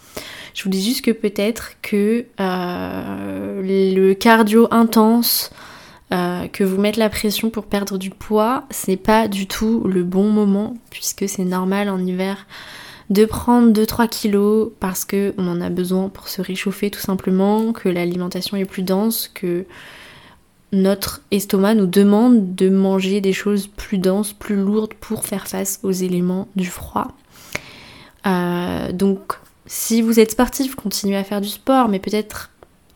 je 0.55 0.65
vous 0.65 0.71
dis 0.71 0.83
juste 0.83 1.05
que 1.05 1.11
peut-être 1.11 1.73
que 1.83 2.25
euh, 2.41 3.63
le 3.63 4.15
cardio 4.15 4.69
intense, 4.71 5.51
euh, 6.13 6.47
que 6.49 6.65
vous 6.65 6.81
mettre 6.81 6.99
la 6.99 7.09
pression 7.09 7.51
pour 7.51 7.65
perdre 7.65 7.99
du 7.99 8.11
poids, 8.11 8.65
c'est 8.71 8.97
pas 8.97 9.29
du 9.29 9.47
tout 9.47 9.83
le 9.87 10.03
bon 10.03 10.29
moment, 10.31 10.75
puisque 10.91 11.29
c'est 11.29 11.45
normal 11.45 11.89
en 11.89 11.99
hiver 11.99 12.47
de 13.11 13.25
prendre 13.27 13.73
2-3 13.73 14.09
kilos 14.09 14.71
parce 14.81 15.05
qu'on 15.05 15.47
en 15.47 15.61
a 15.61 15.69
besoin 15.69 16.09
pour 16.09 16.29
se 16.29 16.41
réchauffer 16.41 16.91
tout 16.91 17.01
simplement, 17.01 17.73
que 17.73 17.89
l'alimentation 17.89 18.57
est 18.57 18.65
plus 18.65 18.83
dense, 18.83 19.29
que 19.33 19.65
notre 20.73 21.21
estomac 21.31 21.75
nous 21.75 21.87
demande 21.87 22.55
de 22.55 22.71
manger 22.71 23.21
des 23.21 23.33
choses 23.33 23.67
plus 23.67 23.99
denses, 23.99 24.33
plus 24.33 24.57
lourdes 24.57 24.95
pour 24.95 25.25
faire 25.25 25.47
face 25.47 25.81
aux 25.83 25.93
éléments 25.93 26.49
du 26.57 26.67
froid. 26.67 27.09
Euh, 28.27 28.93
donc 28.93 29.35
si 29.67 30.03
vous 30.03 30.19
êtes 30.19 30.33
sportif, 30.33 30.75
continuez 30.75 31.17
à 31.17 31.25
faire 31.25 31.41
du 31.41 31.49
sport, 31.49 31.89
mais 31.89 31.99
peut-être 31.99 32.51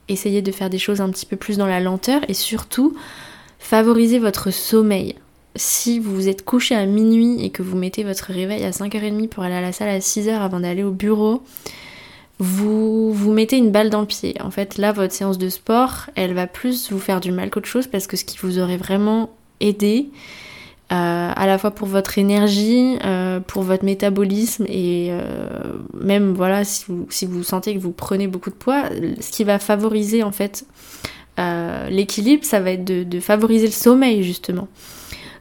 essayez 0.08 0.42
de 0.42 0.52
faire 0.52 0.70
des 0.70 0.78
choses 0.78 1.00
un 1.00 1.10
petit 1.10 1.26
peu 1.26 1.36
plus 1.36 1.58
dans 1.58 1.66
la 1.66 1.80
lenteur 1.80 2.22
et 2.28 2.34
surtout 2.34 2.96
favorisez 3.58 4.18
votre 4.18 4.50
sommeil 4.50 5.16
si 5.56 5.98
vous 5.98 6.14
vous 6.14 6.28
êtes 6.28 6.44
couché 6.44 6.74
à 6.74 6.86
minuit 6.86 7.44
et 7.44 7.50
que 7.50 7.62
vous 7.62 7.76
mettez 7.76 8.04
votre 8.04 8.32
réveil 8.32 8.64
à 8.64 8.70
5h30 8.70 9.28
pour 9.28 9.42
aller 9.42 9.54
à 9.54 9.60
la 9.60 9.72
salle 9.72 9.88
à 9.88 9.98
6h 9.98 10.30
avant 10.30 10.60
d'aller 10.60 10.82
au 10.82 10.90
bureau, 10.90 11.42
vous 12.38 13.12
vous 13.12 13.32
mettez 13.32 13.56
une 13.56 13.70
balle 13.70 13.90
dans 13.90 14.00
le 14.00 14.06
pied. 14.06 14.34
En 14.42 14.50
fait, 14.50 14.76
là, 14.76 14.92
votre 14.92 15.14
séance 15.14 15.38
de 15.38 15.48
sport, 15.48 16.10
elle 16.14 16.34
va 16.34 16.46
plus 16.46 16.90
vous 16.92 16.98
faire 16.98 17.20
du 17.20 17.32
mal 17.32 17.50
qu'autre 17.50 17.68
chose 17.68 17.86
parce 17.86 18.06
que 18.06 18.16
ce 18.16 18.24
qui 18.24 18.38
vous 18.38 18.58
aurait 18.58 18.76
vraiment 18.76 19.30
aidé, 19.60 20.10
euh, 20.92 21.32
à 21.34 21.46
la 21.48 21.58
fois 21.58 21.72
pour 21.72 21.88
votre 21.88 22.16
énergie, 22.16 22.96
euh, 23.04 23.40
pour 23.40 23.64
votre 23.64 23.84
métabolisme 23.84 24.66
et 24.68 25.08
euh, 25.10 25.58
même 26.00 26.32
voilà 26.32 26.62
si 26.62 26.84
vous, 26.86 27.08
si 27.10 27.26
vous 27.26 27.42
sentez 27.42 27.74
que 27.74 27.80
vous 27.80 27.90
prenez 27.90 28.28
beaucoup 28.28 28.50
de 28.50 28.54
poids, 28.54 28.84
ce 29.20 29.32
qui 29.32 29.42
va 29.42 29.58
favoriser 29.58 30.22
en 30.22 30.30
fait 30.30 30.64
l'équilibre, 31.90 32.44
ça 32.44 32.60
va 32.60 32.70
être 32.70 32.84
de, 32.84 33.20
favoriser 33.20 33.66
le 33.66 33.72
sommeil 33.72 34.22
justement. 34.22 34.68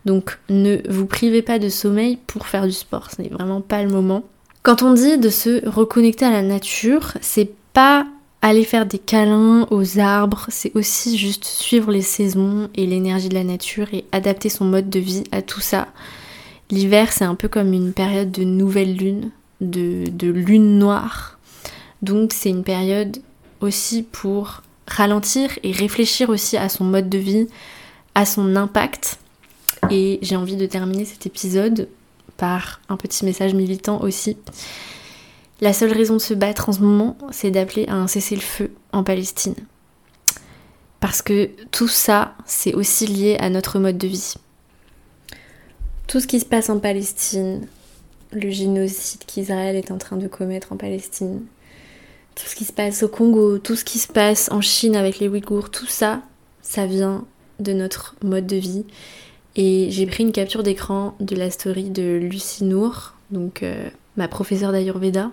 Donc 0.05 0.39
ne 0.49 0.77
vous 0.89 1.05
privez 1.05 1.43
pas 1.43 1.59
de 1.59 1.69
sommeil 1.69 2.17
pour 2.25 2.47
faire 2.47 2.65
du 2.65 2.73
sport, 2.73 3.11
ce 3.11 3.21
n'est 3.21 3.29
vraiment 3.29 3.61
pas 3.61 3.83
le 3.83 3.89
moment. 3.89 4.23
Quand 4.65 4.81
on 4.81 4.93
dit 4.95 5.19
de 5.19 5.29
se 5.29 5.69
reconnecter 5.69 6.25
à 6.25 6.31
la 6.31 6.41
nature, 6.41 7.13
c'est 7.21 7.51
pas 7.71 8.07
aller 8.41 8.63
faire 8.63 8.87
des 8.87 8.97
câlins 8.97 9.67
aux 9.69 9.99
arbres, 9.99 10.47
c'est 10.49 10.75
aussi 10.75 11.19
juste 11.19 11.45
suivre 11.45 11.91
les 11.91 12.01
saisons 12.01 12.67
et 12.73 12.87
l'énergie 12.87 13.29
de 13.29 13.35
la 13.35 13.43
nature 13.43 13.93
et 13.93 14.05
adapter 14.11 14.49
son 14.49 14.65
mode 14.65 14.89
de 14.89 14.97
vie 14.97 15.23
à 15.31 15.43
tout 15.43 15.59
ça. 15.59 15.89
L'hiver, 16.71 17.11
c'est 17.11 17.25
un 17.25 17.35
peu 17.35 17.47
comme 17.47 17.73
une 17.73 17.93
période 17.93 18.31
de 18.31 18.43
nouvelle 18.43 18.97
lune, 18.97 19.29
de, 19.61 20.05
de 20.09 20.31
lune 20.31 20.79
noire. 20.79 21.37
Donc 22.01 22.33
c'est 22.33 22.49
une 22.49 22.63
période 22.63 23.19
aussi 23.61 24.01
pour 24.01 24.63
ralentir 24.87 25.51
et 25.61 25.73
réfléchir 25.73 26.31
aussi 26.31 26.57
à 26.57 26.69
son 26.69 26.85
mode 26.85 27.07
de 27.07 27.19
vie, 27.19 27.47
à 28.15 28.25
son 28.25 28.55
impact 28.55 29.19
et 29.91 30.17
j'ai 30.23 30.35
envie 30.35 30.55
de 30.55 30.65
terminer 30.65 31.05
cet 31.05 31.27
épisode 31.27 31.87
par 32.37 32.81
un 32.89 32.97
petit 32.97 33.25
message 33.25 33.53
militant 33.53 34.01
aussi. 34.01 34.37
La 35.61 35.73
seule 35.73 35.93
raison 35.93 36.15
de 36.15 36.21
se 36.21 36.33
battre 36.33 36.69
en 36.69 36.73
ce 36.73 36.81
moment, 36.81 37.17
c'est 37.31 37.51
d'appeler 37.51 37.85
à 37.87 37.95
un 37.95 38.07
cessez-le-feu 38.07 38.73
en 38.91 39.03
Palestine. 39.03 39.55
Parce 40.99 41.21
que 41.21 41.49
tout 41.71 41.87
ça, 41.87 42.35
c'est 42.45 42.73
aussi 42.73 43.07
lié 43.07 43.37
à 43.39 43.49
notre 43.49 43.79
mode 43.79 43.97
de 43.97 44.07
vie. 44.07 44.33
Tout 46.07 46.19
ce 46.19 46.27
qui 46.27 46.39
se 46.39 46.45
passe 46.45 46.69
en 46.69 46.79
Palestine, 46.79 47.67
le 48.31 48.49
génocide 48.49 49.23
qu'Israël 49.25 49.75
est 49.75 49.91
en 49.91 49.97
train 49.97 50.17
de 50.17 50.27
commettre 50.27 50.73
en 50.73 50.77
Palestine, 50.77 51.45
tout 52.35 52.45
ce 52.45 52.55
qui 52.55 52.65
se 52.65 52.73
passe 52.73 53.03
au 53.03 53.07
Congo, 53.07 53.57
tout 53.59 53.75
ce 53.75 53.85
qui 53.85 53.97
se 53.97 54.11
passe 54.11 54.51
en 54.51 54.61
Chine 54.61 54.95
avec 54.95 55.19
les 55.19 55.29
Ouïghours, 55.29 55.69
tout 55.69 55.87
ça, 55.87 56.21
ça 56.61 56.85
vient 56.85 57.25
de 57.59 57.71
notre 57.71 58.15
mode 58.21 58.45
de 58.45 58.57
vie 58.57 58.85
et 59.55 59.87
j'ai 59.89 60.05
pris 60.05 60.23
une 60.23 60.31
capture 60.31 60.63
d'écran 60.63 61.15
de 61.19 61.35
la 61.35 61.49
story 61.49 61.89
de 61.89 62.19
Lucie 62.21 62.63
Nour, 62.63 63.13
donc 63.31 63.63
euh, 63.63 63.89
ma 64.17 64.27
professeure 64.27 64.71
d'Ayurveda, 64.71 65.31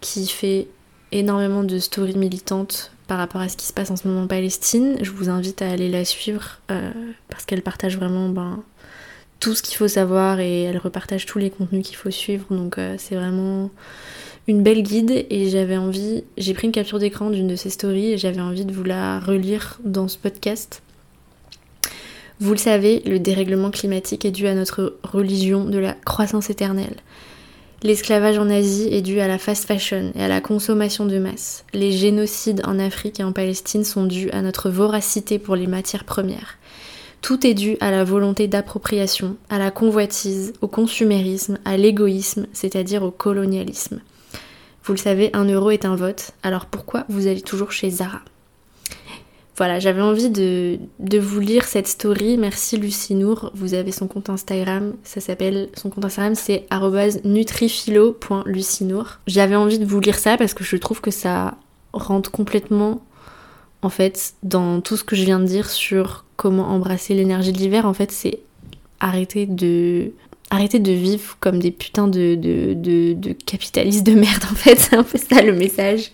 qui 0.00 0.26
fait 0.26 0.68
énormément 1.12 1.64
de 1.64 1.78
stories 1.78 2.16
militantes 2.16 2.92
par 3.08 3.18
rapport 3.18 3.40
à 3.40 3.48
ce 3.48 3.56
qui 3.56 3.66
se 3.66 3.72
passe 3.72 3.90
en 3.90 3.96
ce 3.96 4.06
moment 4.06 4.22
en 4.22 4.26
Palestine. 4.28 4.96
Je 5.02 5.10
vous 5.10 5.28
invite 5.28 5.62
à 5.62 5.70
aller 5.70 5.88
la 5.88 6.04
suivre 6.04 6.60
euh, 6.70 6.92
parce 7.28 7.44
qu'elle 7.44 7.62
partage 7.62 7.96
vraiment 7.96 8.28
ben, 8.28 8.62
tout 9.40 9.54
ce 9.54 9.62
qu'il 9.62 9.76
faut 9.76 9.88
savoir 9.88 10.38
et 10.38 10.62
elle 10.62 10.78
repartage 10.78 11.26
tous 11.26 11.38
les 11.38 11.50
contenus 11.50 11.84
qu'il 11.84 11.96
faut 11.96 12.10
suivre. 12.12 12.46
Donc 12.50 12.78
euh, 12.78 12.94
c'est 12.98 13.16
vraiment 13.16 13.70
une 14.46 14.62
belle 14.62 14.84
guide 14.84 15.26
et 15.28 15.50
j'avais 15.50 15.76
envie, 15.76 16.22
j'ai 16.38 16.54
pris 16.54 16.68
une 16.68 16.72
capture 16.72 17.00
d'écran 17.00 17.30
d'une 17.30 17.48
de 17.48 17.56
ses 17.56 17.70
stories 17.70 18.12
et 18.12 18.18
j'avais 18.18 18.40
envie 18.40 18.64
de 18.64 18.72
vous 18.72 18.84
la 18.84 19.18
relire 19.18 19.80
dans 19.84 20.06
ce 20.06 20.18
podcast 20.18 20.82
vous 22.40 22.52
le 22.52 22.58
savez, 22.58 23.02
le 23.04 23.18
dérèglement 23.18 23.70
climatique 23.70 24.24
est 24.24 24.30
dû 24.30 24.46
à 24.46 24.54
notre 24.54 24.96
religion 25.02 25.64
de 25.64 25.78
la 25.78 25.92
croissance 25.92 26.48
éternelle. 26.48 26.96
L'esclavage 27.82 28.38
en 28.38 28.48
Asie 28.48 28.88
est 28.90 29.02
dû 29.02 29.20
à 29.20 29.28
la 29.28 29.38
fast 29.38 29.66
fashion 29.66 30.12
et 30.14 30.22
à 30.22 30.28
la 30.28 30.40
consommation 30.40 31.04
de 31.04 31.18
masse. 31.18 31.64
Les 31.74 31.92
génocides 31.92 32.62
en 32.66 32.78
Afrique 32.78 33.20
et 33.20 33.24
en 33.24 33.32
Palestine 33.32 33.84
sont 33.84 34.04
dus 34.04 34.30
à 34.30 34.40
notre 34.40 34.70
voracité 34.70 35.38
pour 35.38 35.54
les 35.54 35.66
matières 35.66 36.04
premières. 36.04 36.56
Tout 37.20 37.46
est 37.46 37.54
dû 37.54 37.76
à 37.80 37.90
la 37.90 38.04
volonté 38.04 38.48
d'appropriation, 38.48 39.36
à 39.50 39.58
la 39.58 39.70
convoitise, 39.70 40.54
au 40.62 40.68
consumérisme, 40.68 41.58
à 41.66 41.76
l'égoïsme, 41.76 42.46
c'est-à-dire 42.54 43.02
au 43.02 43.10
colonialisme. 43.10 44.00
Vous 44.84 44.94
le 44.94 44.98
savez, 44.98 45.28
un 45.34 45.44
euro 45.44 45.70
est 45.70 45.84
un 45.84 45.96
vote, 45.96 46.30
alors 46.42 46.64
pourquoi 46.64 47.04
vous 47.10 47.26
allez 47.26 47.42
toujours 47.42 47.72
chez 47.72 47.90
Zara? 47.90 48.20
Voilà, 49.60 49.78
j'avais 49.78 50.00
envie 50.00 50.30
de, 50.30 50.78
vous 51.18 51.40
lire 51.40 51.66
cette 51.66 51.86
story. 51.86 52.38
Merci 52.38 52.78
Lucie 52.78 53.14
Nour. 53.14 53.50
Vous 53.52 53.74
avez 53.74 53.92
son 53.92 54.08
compte 54.08 54.30
Instagram. 54.30 54.94
Ça 55.04 55.20
s'appelle. 55.20 55.68
Son 55.76 55.90
compte 55.90 56.06
Instagram 56.06 56.34
c'est 56.34 56.66
nutrifilo.lucinour. 57.26 59.18
J'avais 59.26 59.56
envie 59.56 59.78
de 59.78 59.84
vous 59.84 60.00
lire 60.00 60.18
ça 60.18 60.38
parce 60.38 60.54
que 60.54 60.64
je 60.64 60.78
trouve 60.78 61.02
que 61.02 61.10
ça 61.10 61.58
rentre 61.92 62.30
complètement 62.30 63.02
en 63.82 63.90
fait 63.90 64.32
dans 64.42 64.80
tout 64.80 64.96
ce 64.96 65.04
que 65.04 65.14
je 65.14 65.24
viens 65.24 65.40
de 65.40 65.44
dire 65.44 65.68
sur 65.68 66.24
comment 66.36 66.68
embrasser 66.68 67.12
l'énergie 67.12 67.52
de 67.52 67.58
l'hiver. 67.58 67.84
En 67.84 67.92
fait, 67.92 68.12
c'est 68.12 68.38
arrêter 68.98 69.44
de 69.44 70.10
de 70.50 70.92
vivre 70.92 71.36
comme 71.38 71.58
des 71.58 71.70
putains 71.70 72.08
de, 72.08 72.34
de 72.34 73.32
capitalistes 73.44 74.06
de 74.06 74.14
merde 74.14 74.44
en 74.50 74.54
fait. 74.54 74.76
C'est 74.80 74.96
un 74.96 75.04
peu 75.04 75.18
ça 75.18 75.42
le 75.42 75.52
message 75.52 76.12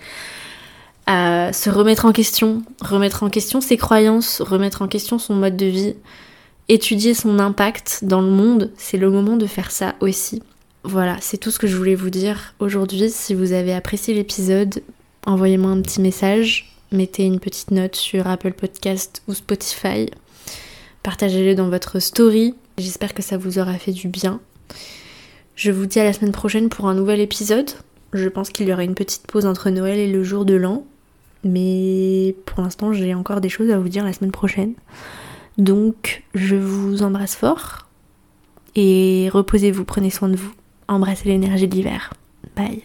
à 1.06 1.52
se 1.52 1.70
remettre 1.70 2.04
en 2.04 2.12
question, 2.12 2.62
remettre 2.80 3.22
en 3.22 3.30
question 3.30 3.60
ses 3.60 3.76
croyances, 3.76 4.40
remettre 4.40 4.82
en 4.82 4.88
question 4.88 5.18
son 5.18 5.34
mode 5.34 5.56
de 5.56 5.66
vie, 5.66 5.94
étudier 6.68 7.14
son 7.14 7.38
impact 7.38 8.00
dans 8.02 8.20
le 8.20 8.30
monde, 8.30 8.72
c'est 8.76 8.98
le 8.98 9.10
moment 9.10 9.36
de 9.36 9.46
faire 9.46 9.70
ça 9.70 9.94
aussi. 10.00 10.42
Voilà, 10.82 11.16
c'est 11.20 11.38
tout 11.38 11.50
ce 11.50 11.58
que 11.58 11.66
je 11.66 11.76
voulais 11.76 11.94
vous 11.94 12.10
dire 12.10 12.54
aujourd'hui. 12.58 13.10
Si 13.10 13.34
vous 13.34 13.52
avez 13.52 13.72
apprécié 13.72 14.14
l'épisode, 14.14 14.82
envoyez-moi 15.26 15.70
un 15.70 15.80
petit 15.80 16.00
message, 16.00 16.72
mettez 16.92 17.24
une 17.24 17.40
petite 17.40 17.70
note 17.70 17.96
sur 17.96 18.26
Apple 18.26 18.52
Podcast 18.52 19.22
ou 19.28 19.34
Spotify, 19.34 20.10
partagez-le 21.02 21.54
dans 21.54 21.68
votre 21.68 22.00
story. 22.00 22.54
J'espère 22.78 23.14
que 23.14 23.22
ça 23.22 23.36
vous 23.36 23.58
aura 23.58 23.74
fait 23.74 23.92
du 23.92 24.08
bien. 24.08 24.40
Je 25.54 25.70
vous 25.70 25.86
dis 25.86 26.00
à 26.00 26.04
la 26.04 26.12
semaine 26.12 26.32
prochaine 26.32 26.68
pour 26.68 26.86
un 26.88 26.94
nouvel 26.94 27.20
épisode. 27.20 27.70
Je 28.12 28.28
pense 28.28 28.50
qu'il 28.50 28.68
y 28.68 28.72
aura 28.72 28.84
une 28.84 28.94
petite 28.94 29.26
pause 29.26 29.46
entre 29.46 29.70
Noël 29.70 29.98
et 29.98 30.10
le 30.10 30.22
jour 30.22 30.44
de 30.44 30.54
l'an. 30.54 30.84
Mais 31.46 32.34
pour 32.46 32.62
l'instant, 32.62 32.92
j'ai 32.92 33.14
encore 33.14 33.40
des 33.40 33.48
choses 33.48 33.70
à 33.70 33.78
vous 33.78 33.88
dire 33.88 34.04
la 34.04 34.12
semaine 34.12 34.32
prochaine. 34.32 34.74
Donc, 35.58 36.24
je 36.34 36.56
vous 36.56 37.02
embrasse 37.02 37.34
fort. 37.34 37.86
Et 38.74 39.28
reposez-vous, 39.32 39.84
prenez 39.84 40.10
soin 40.10 40.28
de 40.28 40.36
vous. 40.36 40.52
Embrassez 40.88 41.28
l'énergie 41.28 41.66
de 41.66 41.74
l'hiver. 41.74 42.12
Bye. 42.54 42.82